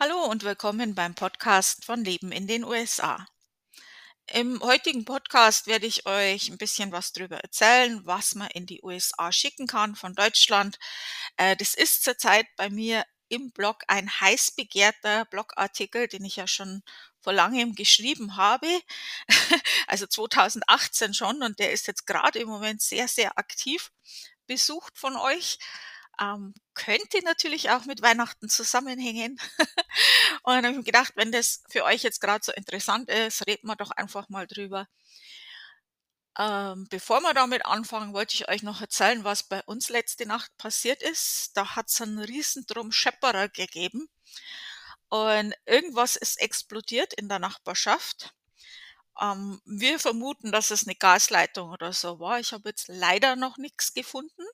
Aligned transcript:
Hallo 0.00 0.26
und 0.26 0.44
willkommen 0.44 0.94
beim 0.94 1.16
Podcast 1.16 1.84
von 1.84 2.04
Leben 2.04 2.30
in 2.30 2.46
den 2.46 2.62
USA. 2.62 3.26
Im 4.30 4.62
heutigen 4.62 5.04
Podcast 5.04 5.66
werde 5.66 5.86
ich 5.86 6.06
euch 6.06 6.50
ein 6.50 6.56
bisschen 6.56 6.92
was 6.92 7.12
darüber 7.12 7.38
erzählen, 7.38 8.00
was 8.04 8.36
man 8.36 8.48
in 8.52 8.64
die 8.64 8.80
USA 8.84 9.32
schicken 9.32 9.66
kann 9.66 9.96
von 9.96 10.14
Deutschland. 10.14 10.78
Äh, 11.36 11.56
das 11.56 11.74
ist 11.74 12.04
zurzeit 12.04 12.46
bei 12.56 12.70
mir 12.70 13.04
im 13.28 13.50
Blog 13.50 13.82
ein 13.88 14.08
heiß 14.08 14.52
begehrter 14.52 15.24
Blogartikel, 15.24 16.06
den 16.06 16.24
ich 16.24 16.36
ja 16.36 16.46
schon 16.46 16.84
vor 17.20 17.32
langem 17.32 17.74
geschrieben 17.74 18.36
habe, 18.36 18.68
also 19.88 20.06
2018 20.06 21.12
schon 21.12 21.42
und 21.42 21.58
der 21.58 21.72
ist 21.72 21.88
jetzt 21.88 22.06
gerade 22.06 22.38
im 22.38 22.46
Moment 22.46 22.82
sehr, 22.82 23.08
sehr 23.08 23.36
aktiv 23.36 23.90
besucht 24.46 24.96
von 24.96 25.16
euch. 25.16 25.58
Ähm, 26.20 26.54
könnte 26.74 27.22
natürlich 27.24 27.70
auch 27.70 27.84
mit 27.84 28.02
Weihnachten 28.02 28.48
zusammenhängen. 28.48 29.40
Und 30.42 30.54
dann 30.54 30.64
habe 30.64 30.72
ich 30.72 30.78
mir 30.78 30.84
gedacht, 30.84 31.12
wenn 31.16 31.32
das 31.32 31.62
für 31.68 31.84
euch 31.84 32.02
jetzt 32.02 32.20
gerade 32.20 32.44
so 32.44 32.52
interessant 32.52 33.08
ist, 33.10 33.46
reden 33.46 33.68
wir 33.68 33.76
doch 33.76 33.90
einfach 33.92 34.28
mal 34.28 34.46
drüber. 34.46 34.88
Ähm, 36.38 36.86
bevor 36.88 37.20
wir 37.20 37.34
damit 37.34 37.66
anfangen, 37.66 38.14
wollte 38.14 38.34
ich 38.34 38.48
euch 38.48 38.62
noch 38.62 38.80
erzählen, 38.80 39.24
was 39.24 39.42
bei 39.42 39.62
uns 39.64 39.88
letzte 39.88 40.26
Nacht 40.26 40.56
passiert 40.56 41.02
ist. 41.02 41.56
Da 41.56 41.76
hat 41.76 41.88
es 41.88 42.00
einen 42.00 42.20
riesen 42.20 42.64
Drum 42.66 42.92
Schepperer 42.92 43.48
gegeben 43.48 44.08
und 45.08 45.54
irgendwas 45.66 46.16
ist 46.16 46.40
explodiert 46.40 47.14
in 47.14 47.28
der 47.28 47.38
Nachbarschaft. 47.38 48.34
Ähm, 49.20 49.60
wir 49.64 49.98
vermuten, 49.98 50.52
dass 50.52 50.70
es 50.70 50.86
eine 50.86 50.94
Gasleitung 50.96 51.70
oder 51.70 51.92
so 51.92 52.20
war. 52.20 52.40
Ich 52.40 52.52
habe 52.52 52.68
jetzt 52.68 52.88
leider 52.88 53.36
noch 53.36 53.56
nichts 53.58 53.94
gefunden. 53.94 54.44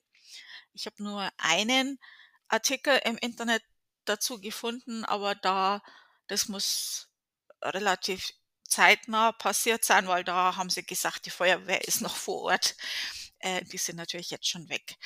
Ich 0.75 0.85
habe 0.85 1.01
nur 1.01 1.29
einen 1.37 1.99
Artikel 2.47 2.99
im 3.05 3.17
Internet 3.17 3.63
dazu 4.05 4.39
gefunden, 4.39 5.05
aber 5.05 5.33
da 5.33 5.81
das 6.27 6.47
muss 6.47 7.09
relativ 7.61 8.31
zeitnah 8.67 9.31
passiert 9.31 9.85
sein, 9.85 10.07
weil 10.07 10.23
da 10.23 10.55
haben 10.55 10.69
sie 10.69 10.85
gesagt, 10.85 11.25
die 11.25 11.31
Feuerwehr 11.31 11.87
ist 11.87 12.01
noch 12.01 12.15
vor 12.15 12.41
Ort. 12.43 12.75
Äh, 13.39 13.63
die 13.65 13.77
sind 13.77 13.95
natürlich 13.95 14.31
jetzt 14.31 14.47
schon 14.47 14.69
weg. 14.69 14.97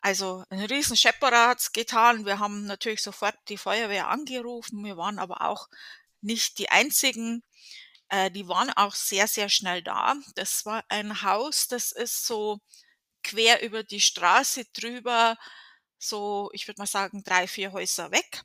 Also 0.00 0.44
ein 0.50 0.60
riesen 0.60 0.96
Schepperer 0.96 1.48
hat's 1.48 1.72
getan. 1.72 2.26
Wir 2.26 2.38
haben 2.38 2.66
natürlich 2.66 3.02
sofort 3.02 3.36
die 3.48 3.56
Feuerwehr 3.56 4.08
angerufen. 4.08 4.84
Wir 4.84 4.96
waren 4.96 5.18
aber 5.18 5.42
auch 5.42 5.68
nicht 6.20 6.58
die 6.58 6.68
einzigen. 6.68 7.42
Äh, 8.10 8.30
die 8.30 8.46
waren 8.48 8.70
auch 8.70 8.94
sehr, 8.94 9.26
sehr 9.26 9.48
schnell 9.48 9.82
da. 9.82 10.14
Das 10.34 10.66
war 10.66 10.84
ein 10.88 11.22
Haus, 11.22 11.68
das 11.68 11.90
ist 11.90 12.26
so 12.26 12.60
quer 13.24 13.62
über 13.62 13.82
die 13.82 14.00
Straße 14.00 14.66
drüber, 14.66 15.36
so, 15.98 16.50
ich 16.52 16.68
würde 16.68 16.80
mal 16.80 16.86
sagen, 16.86 17.24
drei, 17.24 17.48
vier 17.48 17.72
Häuser 17.72 18.10
weg. 18.12 18.42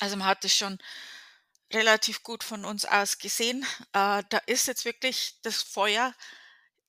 Also 0.00 0.16
man 0.16 0.26
hat 0.28 0.44
es 0.44 0.56
schon 0.56 0.78
relativ 1.72 2.22
gut 2.22 2.42
von 2.44 2.64
uns 2.64 2.84
aus 2.84 3.18
gesehen. 3.18 3.64
Äh, 3.92 4.22
da 4.28 4.38
ist 4.46 4.66
jetzt 4.66 4.84
wirklich 4.84 5.40
das 5.42 5.62
Feuer 5.62 6.14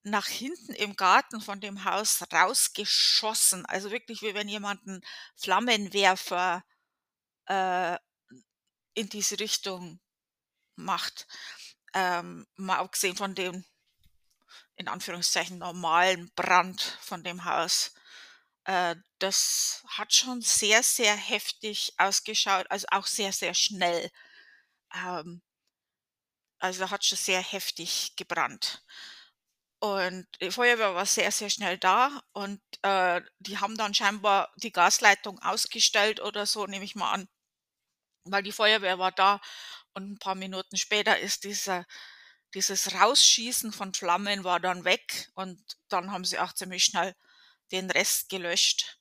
nach 0.03 0.28
hinten 0.28 0.73
im 0.73 0.95
Garten 0.95 1.42
von 1.42 1.62
dem 1.62 1.84
Haus 1.86 2.23
rausgeschossen. 2.31 3.66
Also 3.66 3.92
wirklich, 3.92 4.22
wie 4.22 4.34
wenn 4.34 4.47
jemand 4.47 4.88
einen 4.88 5.02
Flammenwerfer 5.36 6.64
äh, 7.47 7.97
in 8.94 9.09
diese 9.09 9.39
Richtung 9.39 10.00
macht. 10.75 11.28
Ähm, 11.94 12.47
mal 12.56 12.78
abgesehen 12.78 13.16
von 13.17 13.36
dem 13.36 13.66
in 14.81 14.87
Anführungszeichen 14.87 15.59
normalen 15.59 16.31
Brand 16.35 16.81
von 17.01 17.23
dem 17.23 17.45
Haus. 17.45 17.93
Äh, 18.65 18.95
das 19.19 19.83
hat 19.88 20.13
schon 20.13 20.41
sehr, 20.41 20.83
sehr 20.83 21.15
heftig 21.15 21.93
ausgeschaut, 21.97 22.65
also 22.69 22.88
auch 22.91 23.07
sehr, 23.07 23.31
sehr 23.31 23.53
schnell. 23.53 24.09
Ähm, 24.95 25.41
also 26.59 26.89
hat 26.89 27.05
schon 27.05 27.17
sehr 27.17 27.41
heftig 27.41 28.16
gebrannt. 28.16 28.83
Und 29.79 30.28
die 30.41 30.51
Feuerwehr 30.51 30.95
war 30.95 31.06
sehr, 31.06 31.31
sehr 31.31 31.50
schnell 31.50 31.77
da 31.77 32.22
und 32.33 32.61
äh, 32.83 33.22
die 33.39 33.57
haben 33.57 33.77
dann 33.77 33.95
scheinbar 33.95 34.51
die 34.57 34.72
Gasleitung 34.72 35.39
ausgestellt 35.39 36.19
oder 36.22 36.45
so, 36.45 36.67
nehme 36.67 36.85
ich 36.85 36.95
mal 36.95 37.11
an, 37.13 37.27
weil 38.25 38.44
die 38.44 38.51
Feuerwehr 38.51 39.00
war 39.00 39.11
da 39.11 39.41
und 39.94 40.11
ein 40.11 40.19
paar 40.19 40.35
Minuten 40.35 40.77
später 40.77 41.19
ist 41.19 41.44
dieser 41.45 41.85
dieses 42.53 42.94
Rausschießen 42.94 43.72
von 43.72 43.94
Flammen 43.94 44.44
war 44.44 44.59
dann 44.59 44.84
weg 44.84 45.29
und 45.35 45.59
dann 45.89 46.12
haben 46.12 46.25
sie 46.25 46.39
auch 46.39 46.53
ziemlich 46.53 46.84
schnell 46.85 47.16
den 47.72 47.89
Rest 47.89 48.29
gelöscht. 48.29 49.00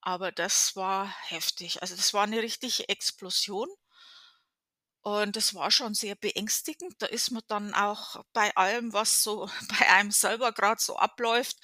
Aber 0.00 0.32
das 0.32 0.76
war 0.76 1.08
heftig. 1.28 1.82
Also 1.82 1.96
das 1.96 2.12
war 2.14 2.24
eine 2.24 2.42
richtige 2.42 2.88
Explosion. 2.88 3.68
Und 5.00 5.36
das 5.36 5.54
war 5.54 5.70
schon 5.70 5.94
sehr 5.94 6.14
beängstigend. 6.14 6.94
Da 6.98 7.06
ist 7.06 7.30
man 7.30 7.42
dann 7.48 7.74
auch 7.74 8.24
bei 8.32 8.54
allem, 8.56 8.92
was 8.92 9.22
so 9.22 9.50
bei 9.78 9.88
einem 9.90 10.10
selber 10.10 10.52
gerade 10.52 10.80
so 10.80 10.96
abläuft, 10.96 11.58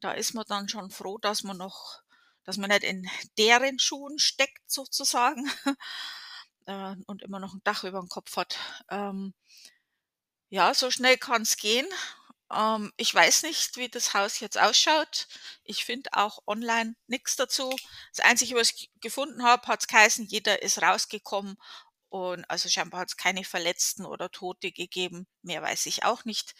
da 0.00 0.12
ist 0.12 0.34
man 0.34 0.44
dann 0.46 0.68
schon 0.68 0.90
froh, 0.90 1.18
dass 1.18 1.42
man 1.42 1.56
noch, 1.56 2.02
dass 2.44 2.58
man 2.58 2.70
nicht 2.70 2.82
in 2.82 3.08
deren 3.38 3.78
Schuhen 3.78 4.18
steckt 4.18 4.70
sozusagen 4.70 5.50
äh, 6.66 6.96
und 7.06 7.22
immer 7.22 7.38
noch 7.40 7.54
ein 7.54 7.62
Dach 7.64 7.84
über 7.84 8.00
dem 8.00 8.08
Kopf 8.08 8.36
hat. 8.36 8.58
Ja, 10.52 10.74
so 10.74 10.90
schnell 10.90 11.16
kann's 11.16 11.56
gehen. 11.56 11.86
Ähm, 12.52 12.92
ich 12.98 13.14
weiß 13.14 13.44
nicht, 13.44 13.78
wie 13.78 13.88
das 13.88 14.12
Haus 14.12 14.38
jetzt 14.40 14.58
ausschaut. 14.60 15.26
Ich 15.64 15.86
finde 15.86 16.10
auch 16.12 16.40
online 16.46 16.94
nichts 17.06 17.36
dazu. 17.36 17.74
Das 18.14 18.22
Einzige, 18.22 18.54
was 18.56 18.70
ich 18.72 18.90
gefunden 19.00 19.44
habe, 19.44 19.66
hat's 19.66 19.86
geheißen, 19.86 20.26
jeder 20.26 20.60
ist 20.62 20.82
rausgekommen 20.82 21.56
und 22.10 22.44
also 22.50 22.68
scheinbar 22.68 23.00
hat's 23.00 23.16
keine 23.16 23.44
Verletzten 23.44 24.04
oder 24.04 24.30
Tote 24.30 24.72
gegeben. 24.72 25.26
Mehr 25.40 25.62
weiß 25.62 25.86
ich 25.86 26.04
auch 26.04 26.26
nicht, 26.26 26.54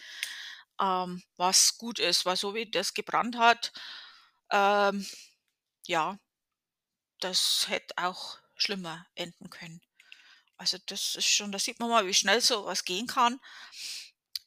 ähm, 0.80 1.22
was 1.36 1.76
gut 1.76 1.98
ist, 1.98 2.24
weil 2.24 2.36
so 2.36 2.54
wie 2.54 2.70
das 2.70 2.94
gebrannt 2.94 3.36
hat, 3.36 3.72
ähm, 4.50 5.06
ja, 5.86 6.18
das 7.20 7.66
hätte 7.68 7.94
auch 7.98 8.38
schlimmer 8.56 9.06
enden 9.16 9.50
können. 9.50 9.82
Also 10.56 10.78
das 10.86 11.16
ist 11.16 11.26
schon 11.28 11.52
da 11.52 11.58
sieht 11.58 11.80
man 11.80 11.90
mal, 11.90 12.06
wie 12.06 12.14
schnell 12.14 12.40
so 12.40 12.64
was 12.66 12.84
gehen 12.84 13.06
kann. 13.06 13.40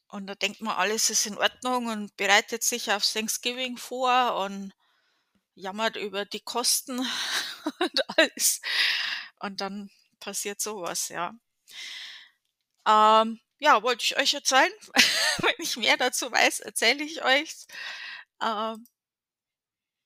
Und 0.08 0.26
da 0.28 0.34
denkt 0.34 0.60
man, 0.60 0.76
alles 0.76 1.10
ist 1.10 1.26
in 1.26 1.36
Ordnung 1.36 1.86
und 1.86 2.16
bereitet 2.16 2.62
sich 2.62 2.90
aufs 2.92 3.12
Thanksgiving 3.12 3.76
vor 3.76 4.36
und 4.36 4.72
jammert 5.54 5.96
über 5.96 6.24
die 6.24 6.40
Kosten 6.40 7.00
und 7.80 8.18
alles. 8.18 8.60
Und 9.40 9.60
dann 9.60 9.90
passiert 10.20 10.60
sowas, 10.60 11.08
ja. 11.08 11.34
Ähm, 12.86 13.40
ja, 13.58 13.82
wollte 13.82 14.04
ich 14.04 14.16
euch 14.16 14.34
erzählen. 14.34 14.72
Wenn 15.38 15.54
ich 15.58 15.76
mehr 15.76 15.96
dazu 15.96 16.30
weiß, 16.30 16.60
erzähle 16.60 17.02
ich 17.04 17.22
euch. 17.24 17.52
Ähm, 18.42 18.86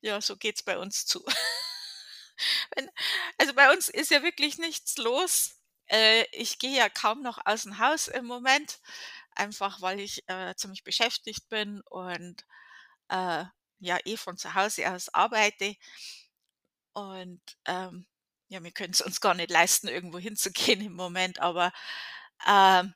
ja, 0.00 0.21
so 0.21 0.37
geht's 0.37 0.62
bei 0.62 0.78
uns 0.78 1.06
zu. 1.06 1.25
Wenn, 2.75 2.91
also 3.38 3.55
bei 3.55 3.72
uns 3.72 3.88
ist 3.88 4.11
ja 4.11 4.22
wirklich 4.22 4.59
nichts 4.59 4.97
los. 4.97 5.59
Äh, 5.90 6.24
ich 6.32 6.58
gehe 6.58 6.76
ja 6.78 6.88
kaum 6.88 7.22
noch 7.22 7.38
aus 7.44 7.62
dem 7.64 7.78
Haus 7.78 8.08
im 8.08 8.26
Moment, 8.26 8.80
einfach 9.34 9.80
weil 9.82 10.00
ich 10.00 10.28
äh, 10.28 10.54
ziemlich 10.56 10.84
beschäftigt 10.84 11.48
bin 11.48 11.80
und 11.82 12.44
äh, 13.10 13.44
ja 13.80 13.98
eh 14.04 14.16
von 14.16 14.38
zu 14.38 14.54
Hause 14.54 14.90
aus 14.92 15.08
arbeite. 15.14 15.76
Und 16.92 17.40
ähm, 17.66 18.06
ja, 18.48 18.62
wir 18.62 18.72
können 18.72 18.92
es 18.92 19.00
uns 19.00 19.20
gar 19.20 19.34
nicht 19.34 19.50
leisten, 19.50 19.88
irgendwo 19.88 20.18
hinzugehen 20.18 20.80
im 20.80 20.94
Moment, 20.94 21.38
aber 21.40 21.72
ähm, 22.46 22.94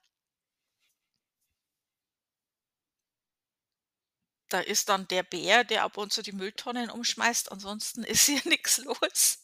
da 4.48 4.60
ist 4.60 4.88
dann 4.88 5.06
der 5.08 5.22
Bär, 5.22 5.64
der 5.64 5.82
ab 5.84 5.96
und 5.98 6.12
zu 6.12 6.22
die 6.22 6.32
Mülltonnen 6.32 6.88
umschmeißt, 6.90 7.52
ansonsten 7.52 8.04
ist 8.04 8.26
hier 8.26 8.40
nichts 8.46 8.78
los. 8.78 9.38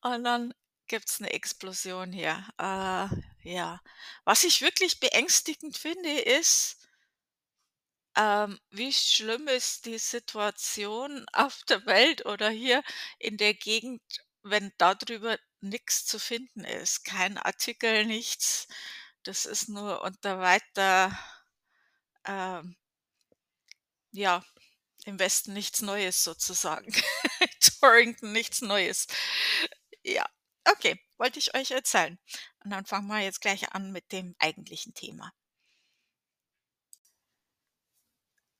Und 0.00 0.24
dann 0.24 0.54
gibt's 0.88 1.20
'ne 1.20 1.32
Explosion 1.32 2.12
hier. 2.12 2.44
Äh, 2.58 3.08
ja. 3.48 3.80
Was 4.24 4.44
ich 4.44 4.60
wirklich 4.62 5.00
beängstigend 5.00 5.76
finde, 5.76 6.10
ist 6.20 6.76
ähm, 8.16 8.58
wie 8.70 8.92
schlimm 8.92 9.46
ist 9.48 9.84
die 9.86 9.98
Situation 9.98 11.26
auf 11.32 11.62
der 11.68 11.84
Welt 11.86 12.24
oder 12.26 12.48
hier 12.50 12.82
in 13.18 13.36
der 13.36 13.54
Gegend, 13.54 14.02
wenn 14.42 14.72
darüber 14.78 15.38
nix 15.60 16.06
zu 16.06 16.18
finden 16.18 16.64
ist. 16.64 17.04
Kein 17.04 17.36
Artikel, 17.38 18.06
nichts. 18.06 18.68
Das 19.24 19.44
ist 19.46 19.68
nur 19.68 20.02
unter 20.02 20.38
weiter 20.40 21.16
ähm 22.26 22.76
ja, 24.14 24.42
im 25.06 25.18
Westen 25.18 25.52
nichts 25.54 25.82
Neues 25.82 26.24
sozusagen. 26.24 26.92
Torrington 27.80 28.32
nichts 28.32 28.62
Neues. 28.62 29.06
Ja. 30.04 30.26
Okay, 30.72 31.00
wollte 31.16 31.38
ich 31.38 31.54
euch 31.54 31.70
erzählen. 31.70 32.18
Und 32.64 32.70
dann 32.70 32.86
fangen 32.86 33.06
wir 33.08 33.20
jetzt 33.20 33.40
gleich 33.40 33.72
an 33.72 33.92
mit 33.92 34.12
dem 34.12 34.34
eigentlichen 34.38 34.94
Thema. 34.94 35.32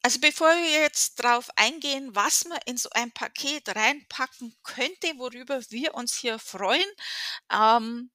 Also, 0.03 0.21
bevor 0.21 0.49
wir 0.55 0.71
jetzt 0.83 1.17
drauf 1.17 1.51
eingehen, 1.57 2.15
was 2.15 2.45
man 2.45 2.59
in 2.67 2.77
so 2.77 2.89
ein 2.93 3.11
Paket 3.13 3.75
reinpacken 3.75 4.55
könnte, 4.63 5.19
worüber 5.19 5.61
wir 5.71 5.95
uns 5.95 6.15
hier 6.17 6.39
freuen, 6.39 6.87
ähm, 7.53 8.13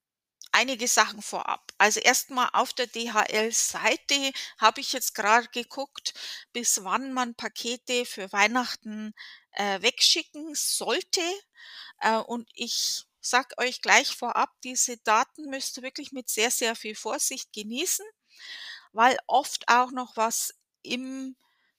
einige 0.53 0.87
Sachen 0.87 1.21
vorab. 1.21 1.71
Also, 1.77 1.99
erst 1.99 2.29
mal 2.29 2.49
auf 2.53 2.73
der 2.73 2.87
DHL-Seite 2.87 4.31
habe 4.59 4.81
ich 4.81 4.93
jetzt 4.93 5.15
grad 5.15 5.51
geguckt, 5.53 6.13
bis 6.53 6.83
wann 6.83 7.13
man 7.13 7.35
Pakete 7.35 8.05
für 8.05 8.31
Weihnachten, 8.31 9.13
äh, 9.51 9.81
wegschicken 9.81 10.55
sollte. 10.55 11.21
Äh, 11.99 12.17
und 12.17 12.49
ich 12.53 13.05
sage 13.21 13.57
euch 13.57 13.81
gleich 13.81 14.15
vorab, 14.15 14.49
diese 14.63 14.97
Daten 14.97 15.49
müsst 15.49 15.77
ihr 15.77 15.83
wirklich 15.83 16.11
mit 16.11 16.29
sehr, 16.29 16.51
sehr 16.51 16.75
viel 16.75 16.95
Vorsicht 16.95 17.53
genießen, 17.53 18.05
weil 18.93 19.17
oft 19.27 19.67
auch 19.67 19.91
noch 19.91 20.15
was 20.17 20.53
im 20.83 21.35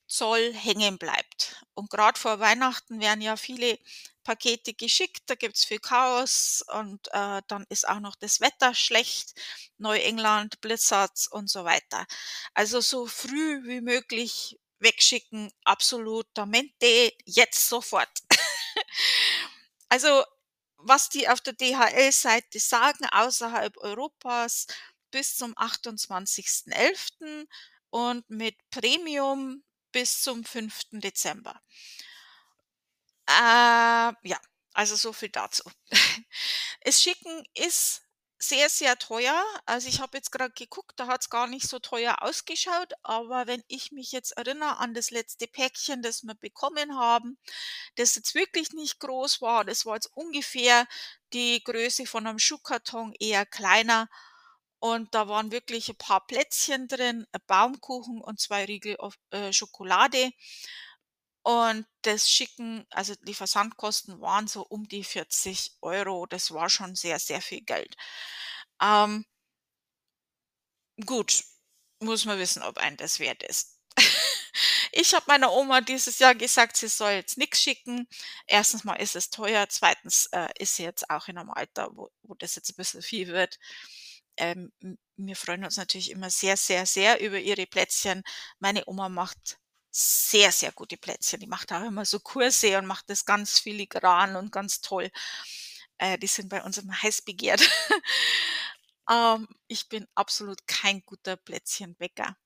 Zoll 0.07 0.53
hängen 0.55 0.99
bleibt. 0.99 1.65
Und 1.75 1.91
grad 1.91 2.19
vor 2.19 2.39
Weihnachten 2.39 3.01
werden 3.01 3.23
ja 3.23 3.37
viele 3.37 3.79
Pakete 4.25 4.75
geschickt, 4.75 5.23
da 5.27 5.35
gibt's 5.35 5.65
viel 5.65 5.81
Chaos 5.81 6.63
und, 6.75 7.09
äh, 7.13 7.43
dann 7.49 7.67
ist 7.71 7.89
auch 7.89 7.99
noch 8.01 8.15
das 8.17 8.41
Wetter 8.41 8.75
schlecht, 8.75 9.33
Neuengland, 9.79 10.61
Blizzards 10.61 11.27
und 11.29 11.51
so 11.51 11.65
weiter. 11.65 12.07
Also, 12.55 12.81
so 12.81 13.07
früh 13.07 13.65
wie 13.67 13.81
möglich 13.81 14.59
wegschicken, 14.79 15.51
absolutamente, 15.65 17.13
jetzt 17.25 17.69
sofort. 17.69 18.11
Also, 19.89 20.25
was 20.83 21.09
die 21.09 21.29
auf 21.29 21.41
der 21.41 21.55
DHL-Seite 21.55 22.59
sagen, 22.59 23.07
außerhalb 23.11 23.77
Europas 23.79 24.67
bis 25.11 25.37
zum 25.37 25.55
28.11. 25.55 27.47
und 27.91 28.29
mit 28.31 28.57
Premium 28.71 29.63
bis 29.93 30.23
zum 30.23 30.45
5. 30.45 30.81
Dezember. 30.93 31.61
Äh, 33.29 34.13
ja, 34.23 34.41
also 34.73 34.97
so 34.97 35.13
viel 35.13 35.29
dazu. 35.31 35.65
Es 36.85 37.01
Schicken 37.01 37.45
ist 37.55 38.02
sehr, 38.43 38.69
sehr 38.69 38.99
teuer. 38.99 39.43
Also, 39.67 39.89
ich 39.89 40.01
habe 40.01 40.17
jetzt 40.19 40.33
grad 40.33 40.57
geguckt, 40.57 40.95
da 40.99 41.07
hat's 41.07 41.31
gar 41.31 41.47
nicht 41.47 41.69
so 41.69 41.79
teuer 41.79 42.17
ausgeschaut, 42.23 42.93
aber 43.03 43.47
wenn 43.47 43.63
ich 43.69 43.93
mich 43.93 44.13
jetzt 44.13 44.33
erinnere 44.37 44.79
an 44.79 44.95
das 44.95 45.11
letzte 45.13 45.47
Päckchen, 45.47 46.03
das 46.03 46.25
wir 46.25 46.35
bekommen 46.35 46.97
haben, 46.99 47.39
das 47.97 48.17
jetzt 48.17 48.35
wirklich 48.35 48.73
nicht 48.73 49.01
groß 49.01 49.43
war, 49.43 49.65
das 49.65 49.87
war 49.87 49.95
jetzt 49.97 50.11
ungefähr 50.15 50.87
die 51.33 51.63
Größe 51.65 52.07
von 52.07 52.25
'nem 52.25 52.39
Schuhkarton, 52.41 53.15
eher 53.21 53.47
kleiner. 53.47 54.09
Und 54.81 55.15
da 55.15 55.29
waren 55.29 55.53
wirklich 55.53 55.89
'n 55.91 55.97
paar 55.97 56.27
Plätzchen 56.27 56.89
drin, 56.89 57.27
'n 57.33 57.41
Baumkuchen 57.47 58.21
und 58.23 58.41
2 58.41 58.65
Riegel 58.67 58.97
of 58.97 59.15
äh, 59.31 59.53
Schokolade. 59.53 60.33
Und 61.47 61.87
das 62.03 62.31
Schicken 62.31 62.87
also 62.91 63.15
die 63.23 63.35
Versandkosten 63.35 64.21
waren 64.21 64.47
so 64.47 64.63
um 64.63 64.87
die 64.89 65.03
40 65.05 65.73
€. 65.81 66.27
Das 66.27 66.53
war 66.53 66.71
schon 66.71 66.95
sehr, 66.95 67.19
sehr 67.19 67.43
viel 67.43 67.63
Geld. 67.63 67.97
Ähm 68.83 69.25
gut, 71.07 71.43
muss 72.01 72.25
man 72.27 72.39
wissen, 72.39 72.63
ob 72.63 72.79
einen 72.79 72.97
das 72.97 73.19
wert 73.21 73.43
ist. 73.43 73.79
Ich 74.95 75.15
habe 75.15 75.25
meiner 75.27 75.51
Oma 75.53 75.81
dieses 75.81 76.19
Jahr 76.19 76.35
gesagt, 76.35 76.77
sie 76.77 76.87
soll 76.89 77.13
jetzt 77.13 77.39
nix 77.39 77.63
schicken. 77.63 78.07
Erstens 78.47 78.85
mal 78.85 78.97
ist 78.97 79.17
es 79.17 79.31
teuer, 79.31 79.67
zweitens, 79.71 80.27
äh, 80.33 80.49
ist 80.59 80.77
sie 80.77 80.83
jetzt 80.85 81.09
auch 81.09 81.29
in 81.29 81.37
'nem 81.37 81.49
Alter, 81.51 81.89
wo 81.97 82.11
wo 82.23 82.35
das 82.35 82.57
jetzt 82.57 82.71
'n 82.71 82.77
bisschen 82.77 83.01
viel 83.03 83.29
wird. 83.29 83.59
Ähm, 84.37 84.71
wir 85.17 85.37
freuen 85.37 85.65
uns 85.65 85.79
natürlich 85.79 86.11
immer 86.11 86.29
sehr, 86.31 86.57
sehr, 86.59 86.85
sehr 86.87 87.21
über 87.23 87.39
ihre 87.41 87.67
Plätzchen. 87.67 88.23
Meine 88.61 88.83
Oma 88.87 89.09
macht 89.09 89.59
sehr, 89.93 90.53
sehr 90.53 90.73
gute 90.73 90.97
Plätzchen. 90.97 91.41
Die 91.41 91.47
macht 91.47 91.73
auch 91.73 91.83
immer 91.85 92.05
so 92.05 92.19
Kurse 92.21 92.79
und 92.79 92.87
macht 92.87 93.11
das 93.11 93.25
ganz 93.27 93.61
filigran 93.61 94.37
und 94.37 94.51
ganz 94.53 94.81
toll. 94.81 95.11
Äh, 95.99 96.19
die 96.19 96.27
sind 96.27 96.49
bei 96.49 96.63
uns 96.63 96.79
immer 96.79 97.01
heiß 97.03 97.23
begehrt. 97.23 97.63
Ähm, 99.11 99.49
ich 99.69 99.89
bin 99.89 100.07
absolut 100.15 100.67
kein 100.67 101.03
guter 101.05 101.37
Plätzchenbäcker. 101.37 102.37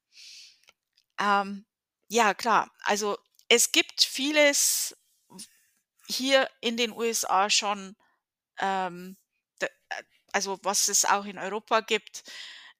Ähm, 1.18 1.66
ja 2.08 2.34
klar, 2.34 2.70
also 2.82 3.18
es 3.48 3.72
gibt 3.72 4.02
vieles 4.02 4.96
hier 6.08 6.48
in 6.60 6.76
den 6.76 6.92
USA 6.92 7.50
schon, 7.50 7.96
ähm, 8.60 9.16
äh, 9.60 9.68
also 10.32 10.58
was 10.62 10.88
es 10.88 11.04
auch 11.04 11.24
in 11.26 11.38
Europa 11.38 11.80
gibt. 11.80 12.24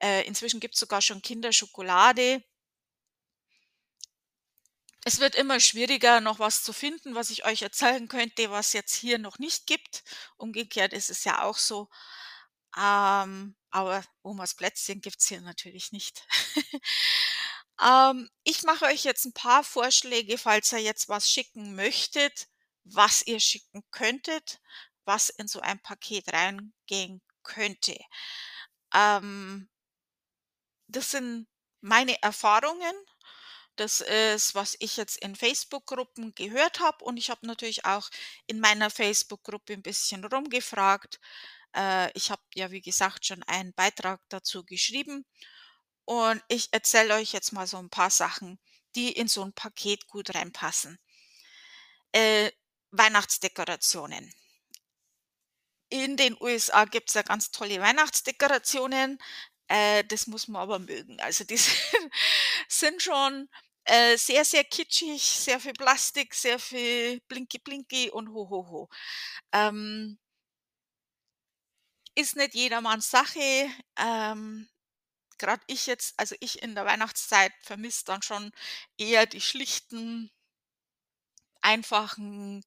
Äh, 0.01 0.27
inzwischen 0.27 0.61
gibt's 0.61 0.81
sogar 0.81 1.03
schon 1.03 1.23
Kinderschokolade. 1.23 2.45
Es 5.09 5.21
wird 5.21 5.37
immer 5.37 5.61
schwieriger, 5.61 6.21
noch 6.21 6.41
was 6.41 6.65
zu 6.65 6.73
finden, 6.73 7.15
was 7.15 7.31
ich 7.31 7.45
euch 7.45 7.63
erzählen 7.63 8.09
könnte, 8.09 8.51
was 8.51 8.73
jetzt 8.73 8.93
hier 8.93 9.19
noch 9.19 9.39
nicht 9.39 9.69
gibt. 9.69 10.03
Umgekehrt 10.37 10.93
ist 10.93 11.11
es 11.11 11.23
ja 11.23 11.43
auch 11.43 11.59
so. 11.59 11.89
Ähm, 12.77 13.55
aber 13.71 14.03
Omas 14.23 14.55
Plätzchen 14.57 15.01
gibt's 15.01 15.29
hier 15.29 15.41
natürlich 15.43 15.93
nicht. 15.93 16.25
Ähm, 17.83 18.31
ich 18.45 18.63
mache 18.65 18.87
euch 18.87 19.05
jetzt 19.05 19.27
'n 19.27 19.33
paar 19.35 19.63
Vorschläge, 19.65 20.39
falls 20.39 20.73
ihr 20.73 20.79
jetzt 20.81 21.09
was 21.11 21.31
schicken 21.31 21.77
möchtet, 21.77 22.49
was 22.85 23.23
ihr 23.27 23.39
schicken 23.41 23.83
könntet, 23.91 24.61
was 25.05 25.29
in 25.31 25.47
so 25.49 25.61
ein 25.61 25.79
Paket 25.81 26.33
reingehen 26.33 27.21
könnte. 27.43 27.99
Ähm 28.95 29.69
das 30.89 31.11
sind 31.13 31.47
meine 31.81 32.21
Erfahrungen. 32.23 32.95
Das 33.79 34.01
ist, 34.01 34.55
was 34.55 34.75
ich 34.81 34.97
jetzt 34.97 35.19
in 35.19 35.37
Facebook-Gruppen 35.37 36.35
gehört 36.35 36.81
habe 36.81 37.05
und 37.05 37.19
ich 37.19 37.29
habe 37.29 37.47
natürlich 37.47 37.85
auch 37.85 38.09
in 38.47 38.59
meiner 38.59 38.89
Facebook-Gruppe 38.91 39.75
'n 39.75 39.83
bisschen 39.83 40.25
rumgefragt. 40.25 41.21
Äh, 41.77 42.13
ich 42.17 42.31
habe 42.31 42.43
ja, 42.55 42.71
wie 42.71 42.83
gesagt, 42.83 43.27
schon 43.27 43.43
einen 43.45 43.75
Beitrag 43.75 44.21
dazu 44.31 44.65
geschrieben 44.65 45.27
und 46.07 46.43
ich 46.49 46.69
erzähle 46.73 47.15
euch 47.17 47.33
jetzt 47.33 47.53
mal 47.53 47.67
so 47.67 47.79
'n 47.79 47.91
paar 47.91 48.11
Sachen, 48.11 48.61
die 48.97 49.13
in 49.13 49.29
so 49.29 49.43
'n 49.43 49.53
Paket 49.55 50.07
gut 50.09 50.35
reinpassen. 50.35 50.99
Äh, 52.15 52.51
Weihnachtsdekorationen. 52.93 54.33
In 55.93 56.17
den 56.17 56.37
USA 56.41 56.85
gibt's 56.85 57.15
ja 57.15 57.23
ganz 57.23 57.51
tolle 57.53 57.81
Weihnachtsdekorationen, 57.81 59.19
äh, 59.69 60.03
das 60.05 60.27
muss 60.27 60.49
man 60.49 60.63
aber 60.63 60.79
mögen. 60.81 61.21
Also, 61.21 61.45
die 61.45 61.57
sind 61.59 62.13
sind 62.69 63.03
schon, 63.03 63.49
äh, 63.87 64.17
sehr, 64.17 64.45
sehr 64.45 64.65
kitschig, 64.65 65.23
sehr 65.23 65.61
viel 65.61 65.73
Plastik, 65.75 66.35
sehr 66.35 66.59
viel 66.59 67.21
Blinki 67.29 67.59
Blinki 67.59 68.11
und 68.11 68.29
ho 68.33 68.49
ho 68.51 68.67
ho. 68.69 68.89
Ähm 69.53 70.19
ist 72.19 72.35
nicht 72.37 72.55
jedermanns 72.55 73.11
Sache. 73.11 73.69
Ähm, 73.99 74.69
grad 75.39 75.61
ich 75.69 75.87
jetzt 75.87 76.15
also 76.19 76.35
ich 76.41 76.63
in 76.63 76.75
der 76.75 76.87
Weihnachtszeit 76.87 77.53
vermisse 77.63 78.05
dann 78.07 78.23
schon 78.23 78.51
eher 78.99 79.27
die 79.27 79.41
schlichten 79.43 80.31
einfachen, 81.63 82.65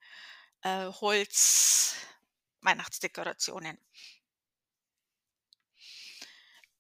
äh, 0.63 0.88
Holz-Weihnachtsdekorationen. 1.01 3.79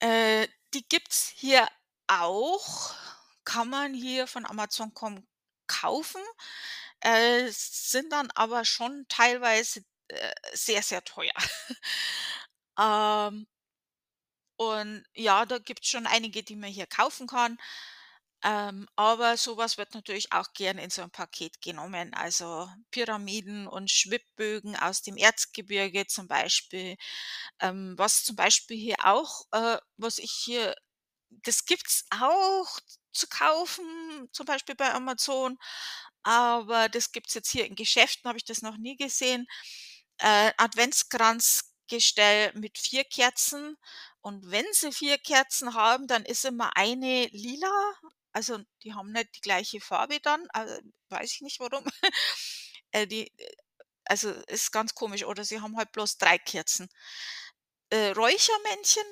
Äh, 0.01 0.47
die 0.73 0.87
gibt's 0.87 1.33
hier 1.35 1.67
auch, 2.07 2.93
kann 3.49 3.69
man 3.69 3.93
hier 3.93 4.27
von 4.27 4.45
Amazon.com 4.45 5.27
kaufen, 5.67 6.21
äh, 7.01 7.47
sind 7.51 8.11
dann 8.13 8.31
aber 8.35 8.65
schon 8.65 9.05
teilweise, 9.09 9.81
äh, 10.09 10.33
sehr, 10.53 10.83
sehr 10.83 11.03
teuer. 11.03 11.33
Ähm 12.79 13.45
und 14.59 15.05
ja, 15.15 15.45
da 15.45 15.57
gibt's 15.57 15.87
schon 15.89 16.05
einige, 16.05 16.43
die 16.43 16.57
man 16.57 16.69
hier 16.69 16.85
kaufen 16.85 17.27
kann. 17.27 17.57
Ähm, 18.43 18.87
aber 18.95 19.37
so 19.37 19.57
was 19.57 19.77
wird 19.77 19.93
natürlich 19.95 20.31
auch 20.33 20.53
gern 20.53 20.77
in 20.79 20.89
so 20.91 21.01
'n 21.03 21.11
Paket 21.11 21.61
genommen. 21.61 22.13
Also, 22.13 22.69
Pyramiden 22.91 23.67
und 23.67 23.91
Schwibbögen 23.91 24.75
aus 24.77 25.01
dem 25.01 25.17
Erzgebirge 25.17 26.07
zum 26.07 26.27
Beispiel. 26.27 26.97
Ähm, 27.61 27.95
was 27.97 28.23
zum 28.25 28.35
Beispiel 28.37 28.77
hier 28.77 28.97
auch 29.05 29.43
äh, 29.53 29.77
was 29.97 30.19
ich 30.19 30.31
hier 30.31 30.75
das 31.29 31.65
gibt's 31.65 32.05
auch 32.11 32.79
zu 33.13 33.27
kaufen, 33.27 34.29
zum 34.33 34.45
Beispiel 34.45 34.75
bei 34.75 34.93
Amazon, 34.93 35.57
aber 36.23 36.89
das 36.89 37.11
gibt's 37.11 37.33
jetzt 37.33 37.51
hier 37.51 37.65
in 37.65 37.75
Geschäften, 37.75 38.27
habe 38.29 38.37
ich 38.37 38.45
das 38.45 38.61
noch 38.61 38.77
nie 38.77 38.97
gesehen. 38.97 39.47
Äh, 40.19 40.51
Adventskranzgestell 40.57 42.53
mit 42.55 42.77
4 42.77 43.03
Kerzen 43.05 43.77
und 44.21 44.51
wenn 44.51 44.65
sie 44.73 44.91
4 44.91 45.17
Kerzen 45.17 45.73
haben, 45.75 46.07
dann 46.07 46.25
ist 46.25 46.45
immer 46.45 46.75
eine 46.75 47.27
lila. 47.31 47.93
Also, 48.33 48.59
die 48.83 48.93
haben 48.93 49.11
nicht 49.11 49.29
die 49.35 49.41
gleiche 49.41 49.81
Farbe 49.81 50.19
dann, 50.21 50.45
äh, 50.53 50.79
weiß 51.09 51.33
ich 51.33 51.41
nicht 51.41 51.59
warum. 51.59 51.85
Äh, 52.91 53.05
die 53.07 53.27
äh, 53.37 53.51
also 54.05 54.31
ist 54.47 54.71
ganz 54.71 54.95
komisch 54.95 55.23
oder 55.25 55.43
sie 55.45 55.61
haben 55.61 55.77
halt 55.77 55.91
bloß 55.91 56.17
3 56.17 56.37
Kerzen. 56.39 56.89
Äh, 57.91 58.11
Räuchermännchen 58.11 59.03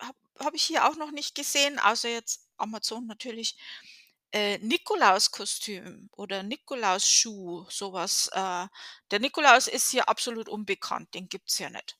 habe 0.00 0.16
habe 0.38 0.56
ich 0.56 0.64
hier 0.64 0.86
auch 0.86 0.96
noch 0.96 1.12
nicht 1.12 1.34
gesehen, 1.34 1.78
außer 1.78 2.08
jetzt 2.10 2.46
Amazon 2.58 3.06
natürlich. 3.06 3.56
Äh, 4.32 4.58
Nikolauskostüm 4.58 6.10
oder 6.12 6.42
Nikolausschuh, 6.42 7.64
so 7.70 7.92
was, 7.92 8.28
äh 8.34 8.66
der 9.10 9.20
Nikolaus 9.20 9.68
ist 9.68 9.90
hier 9.92 10.08
absolut 10.08 10.48
unbekannt, 10.48 11.14
den 11.14 11.28
gibt's 11.28 11.56
hier 11.58 11.70
nicht. 11.70 11.96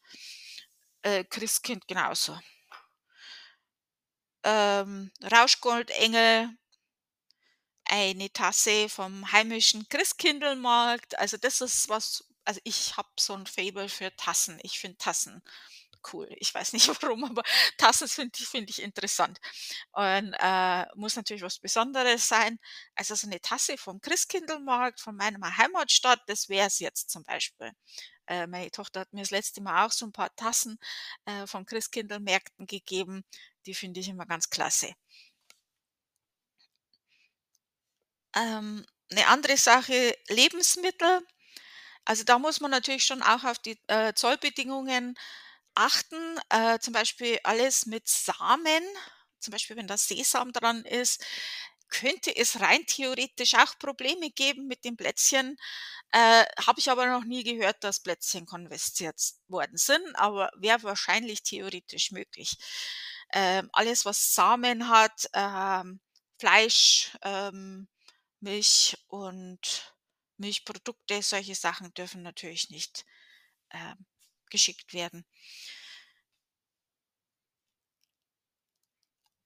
Äh, 1.05 1.25
Christkind 1.25 1.87
genauso. 1.89 2.39
Ähm, 4.45 5.11
Rauschgoldengel 5.33 6.57
eine 7.89 8.33
Tasse 8.33 8.89
vom 8.89 9.31
heimischen 9.31 9.89
Christkindlmarkt. 9.89 11.19
Also, 11.19 11.37
das 11.37 11.61
ist 11.61 11.89
was 11.89 12.25
also, 12.45 12.61
ich 12.65 12.97
habe 12.97 13.09
so 13.19 13.35
'n 13.35 13.47
Faible 13.47 13.89
für 13.89 14.15
Tassen. 14.17 14.59
Ich 14.63 14.79
finde 14.79 14.99
Tassen 14.99 15.43
cool. 16.13 16.29
Ich 16.39 16.55
weiß 16.55 16.73
nicht 16.73 16.89
warum, 17.03 17.25
aber 17.25 17.43
Tassen 17.79 18.09
finde 18.09 18.33
ich 18.39 18.47
finde 18.49 18.71
ich 18.71 18.83
interessant. 18.83 19.39
Und, 19.93 20.35
äh, 20.41 20.87
muss 20.97 21.17
natürlich 21.17 21.43
was 21.43 21.59
Besonderes 21.61 22.29
sein. 22.29 22.59
Also, 22.97 23.15
so 23.15 23.29
'ne 23.29 23.41
Tasse 23.41 23.79
vom 23.79 24.01
Christkindlmarkt 24.01 25.01
von 25.01 25.17
meiner 25.17 25.57
Heimatstadt, 25.59 26.21
das 26.29 26.49
wär's 26.49 26.79
jetzt 26.81 27.11
zum 27.11 27.25
Beispiel. 27.25 27.73
Äh, 28.29 28.47
meine 28.49 28.71
Tochter 28.73 29.01
hat 29.01 29.13
mir 29.15 29.23
das 29.23 29.31
letzte 29.33 29.63
Mal 29.63 29.87
auch 29.87 29.93
so 29.93 30.07
'n 30.07 30.13
paar 30.13 30.35
Tassen, 30.37 30.79
äh, 31.27 31.47
von 31.47 31.67
Christkindlmärkten 31.67 32.67
gegeben. 32.67 33.25
Die 33.67 33.75
finde 33.75 34.01
ich 34.01 34.09
immer 34.09 34.27
ganz 34.27 34.51
klasse. 34.51 34.95
Ähm, 38.35 38.85
'ne 39.13 39.27
andere 39.29 39.57
Sache, 39.57 40.15
Lebensmittel. 40.29 41.21
Also, 42.07 42.25
da 42.25 42.39
muss 42.39 42.61
man 42.61 42.71
natürlich 42.73 43.05
schon 43.07 43.23
auch 43.23 43.45
auf 43.45 43.59
die, 43.61 43.79
äh, 43.89 44.15
Zollbedingungen 44.15 45.17
achten. 45.77 46.39
Äh, 46.51 46.79
zum 46.81 46.93
Beispiel 46.93 47.39
alles 47.45 47.87
mit 47.87 48.09
Samen, 48.09 48.83
zum 49.41 49.53
Beispiel, 49.53 49.77
wenn 49.77 49.87
da 49.87 49.97
Sesam 49.97 50.53
dran 50.53 50.85
ist, 50.85 51.25
könnte 51.89 52.35
es 52.37 52.61
rein 52.61 52.85
theoretisch 52.87 53.55
auch 53.55 53.79
Probleme 53.79 54.31
geben 54.31 54.67
mit 54.67 54.85
den 54.85 54.97
Plätzchen. 54.97 55.57
Äh, 56.13 56.45
habe 56.65 56.81
ich 56.81 56.91
aber 56.91 57.07
noch 57.07 57.25
nie 57.25 57.45
gehört, 57.45 57.85
dass 57.85 58.01
Plätzchen 58.01 58.47
konfisziert 58.47 59.21
worden 59.49 59.77
sind, 59.77 60.05
aber 60.17 60.51
wäre 60.57 60.83
wahrscheinlich 60.83 61.43
theoretisch 61.43 62.11
möglich. 62.11 62.57
Ähm, 63.33 63.71
alles, 63.73 64.05
was 64.05 64.35
Samen 64.35 64.89
hat, 64.89 65.29
ähm, 65.35 66.01
Fleisch, 66.39 67.17
ähm, 67.23 67.89
Milch 68.41 68.97
und 69.09 69.95
Milchprodukte, 70.39 71.23
solche 71.23 71.55
Sachen 71.55 71.93
dürfen 71.95 72.23
natürlich 72.23 72.71
nicht, 72.71 73.05
ähm, 73.71 74.07
geschickt 74.51 74.95
werden. 74.95 75.25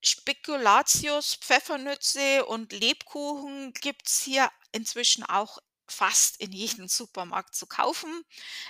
Spekulatius, 0.03 1.35
Pfeffernüsse 1.37 2.47
und 2.47 2.73
Lebkuchen 2.73 3.73
gibt's 3.75 4.23
hier 4.23 4.51
inzwischen 4.73 5.25
auch 5.25 5.59
fast 5.89 6.41
in 6.41 6.53
jedem 6.53 6.89
Supermarkt 6.89 7.55
zu 7.55 7.67
kaufen. 7.67 8.23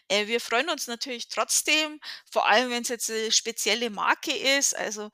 Äh, 0.08 0.28
wir 0.28 0.40
freuen 0.40 0.70
uns 0.70 0.86
natürlich 0.86 1.28
trotzdem, 1.28 2.00
vor 2.30 2.48
allem 2.48 2.70
wenn's 2.70 2.88
jetzt 2.88 3.10
'ne 3.10 3.32
spezielle 3.32 3.90
Marke 3.90 4.32
ist. 4.36 4.76
Also, 4.76 5.10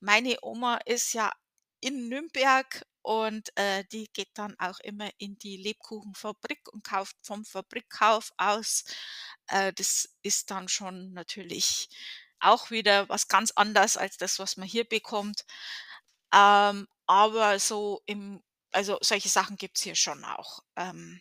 meine 0.00 0.38
Oma 0.42 0.78
ist 0.86 1.14
ja 1.14 1.32
in 1.80 2.08
Nürnberg 2.08 2.84
und, 3.02 3.50
äh, 3.56 3.84
die 3.92 4.08
geht 4.12 4.30
dann 4.34 4.56
auch 4.58 4.78
immer 4.80 5.10
in 5.18 5.38
die 5.38 5.56
Lebkuchenfabrik 5.56 6.60
und 6.72 6.84
kauft 6.84 7.16
vom 7.22 7.44
Fabrikkauf 7.44 8.32
aus. 8.38 8.84
Äh, 9.48 9.72
das 9.74 10.08
ist 10.22 10.50
dann 10.50 10.68
schon 10.68 11.12
natürlich 11.12 11.88
auch 12.40 12.70
wieder 12.70 13.08
was 13.08 13.28
ganz 13.28 13.52
anders 13.52 13.96
als 13.96 14.16
das, 14.18 14.38
was 14.38 14.56
man 14.56 14.68
hier 14.68 14.84
bekommt. 14.84 15.44
Ähm, 16.34 16.88
aber 17.06 17.58
so 17.58 18.02
im 18.06 18.42
also, 18.72 18.98
solche 19.02 19.28
Sachen 19.28 19.56
gibt's 19.56 19.82
hier 19.82 19.96
schon 19.96 20.24
auch. 20.24 20.60
Ähm 20.76 21.20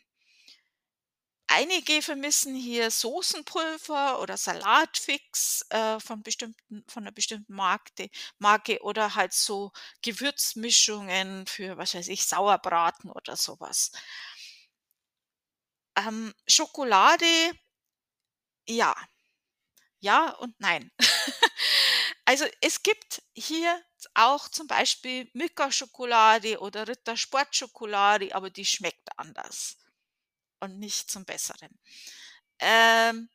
Einige 1.51 2.01
vermissen 2.03 2.53
hier 2.56 2.91
Soßenpulver 2.91 4.22
oder 4.22 4.38
Salatfix, 4.38 5.65
äh, 5.70 6.00
von 6.00 6.22
bestimmten 6.22 6.84
von 6.88 7.03
'ner 7.03 7.12
bestimmten 7.12 7.53
Markte 7.56 8.10
Marke 8.38 8.79
oder 8.84 9.15
halt 9.15 9.34
so 9.34 9.72
Gewürzmischungen 10.03 11.48
für, 11.48 11.75
was 11.77 11.96
weiß 11.96 12.08
ich, 12.10 12.25
Sauerbraten 12.25 13.10
oder 13.10 13.36
so 13.36 13.56
was. 13.60 13.91
Ähm, 15.98 16.34
Schokolade 16.48 17.51
ja. 18.68 18.94
Ja 20.01 20.32
und 20.39 20.56
nein. 20.60 20.91
Also, 22.25 22.46
es 22.62 22.84
gibt 22.84 23.24
hier 23.34 23.82
auch 24.13 24.50
zum 24.50 24.68
Beispiel 24.68 25.27
Milka-Schokolade 25.34 26.60
oder 26.60 26.88
Ritter-Sport-Schokolade, 26.88 28.36
aber 28.36 28.51
die 28.51 28.65
schmeckt 28.65 29.10
anders 29.18 29.77
und 30.60 30.80
nicht 30.80 31.12
zum 31.12 31.25
Besseren. 31.25 31.80
Ähm 32.60 33.30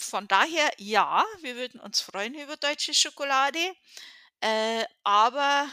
von 0.00 0.28
daher, 0.28 0.70
ja, 0.78 1.24
wir 1.40 1.56
würden 1.56 1.80
uns 1.80 2.00
freuen 2.00 2.34
über 2.34 2.56
deutsche 2.56 2.94
Schokolade, 2.94 3.58
äh, 4.40 4.84
aber 5.02 5.68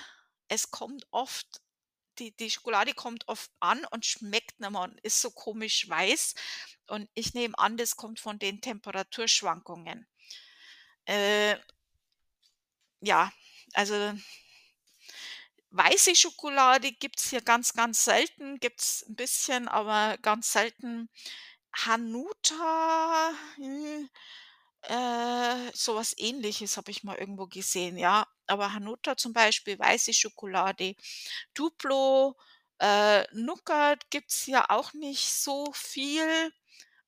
es 0.48 0.72
kommt 0.72 1.06
oft 1.12 1.62
die 2.20 2.36
die 2.38 2.50
Schokolade 2.50 2.94
kommt 2.94 3.28
oft 3.28 3.52
an 3.60 3.86
und 3.92 4.06
schmeckt 4.06 4.60
mehr 4.60 4.72
und 4.72 5.00
ist 5.02 5.22
so 5.22 5.32
komisch 5.32 5.88
weiß. 5.90 6.36
Und 6.88 7.10
ich 7.14 7.34
nehme 7.34 7.58
an, 7.58 7.78
das 7.78 7.96
kommt 7.96 8.20
von 8.20 8.40
den 8.40 8.62
Temperaturschwankungen. 8.62 10.08
Äh 11.06 11.58
ja, 13.02 13.32
also 13.74 14.14
weiße 15.77 16.15
Schokolade 16.15 16.91
gibt's 16.94 17.29
hier 17.29 17.41
ganz, 17.41 17.74
ganz 17.74 18.03
selten, 18.05 18.60
gibt's 18.60 19.03
'n 19.10 19.15
bisschen, 19.15 19.67
aber 19.67 20.17
ganz 20.22 20.51
selten. 20.53 21.10
Hanuta, 21.74 23.32
hm, 23.58 24.10
äh, 24.84 25.72
so 25.75 25.96
was 25.96 26.17
Ähnliches 26.17 26.77
habe 26.77 26.91
ich 26.91 27.03
mal 27.03 27.17
irgendwo 27.17 27.48
gesehen, 27.48 27.98
ja. 27.98 28.27
Aber 28.48 28.74
Hanuta 28.74 29.17
zum 29.17 29.34
Beispiel, 29.34 29.79
weiße 29.79 30.13
Schokolade, 30.13 30.96
Duplo, 31.55 32.38
äh, 32.79 33.25
Nougat 33.34 34.10
gibt's 34.12 34.44
hier 34.44 34.72
auch 34.72 34.94
nicht 34.94 35.32
so 35.34 35.72
viel. 35.74 36.53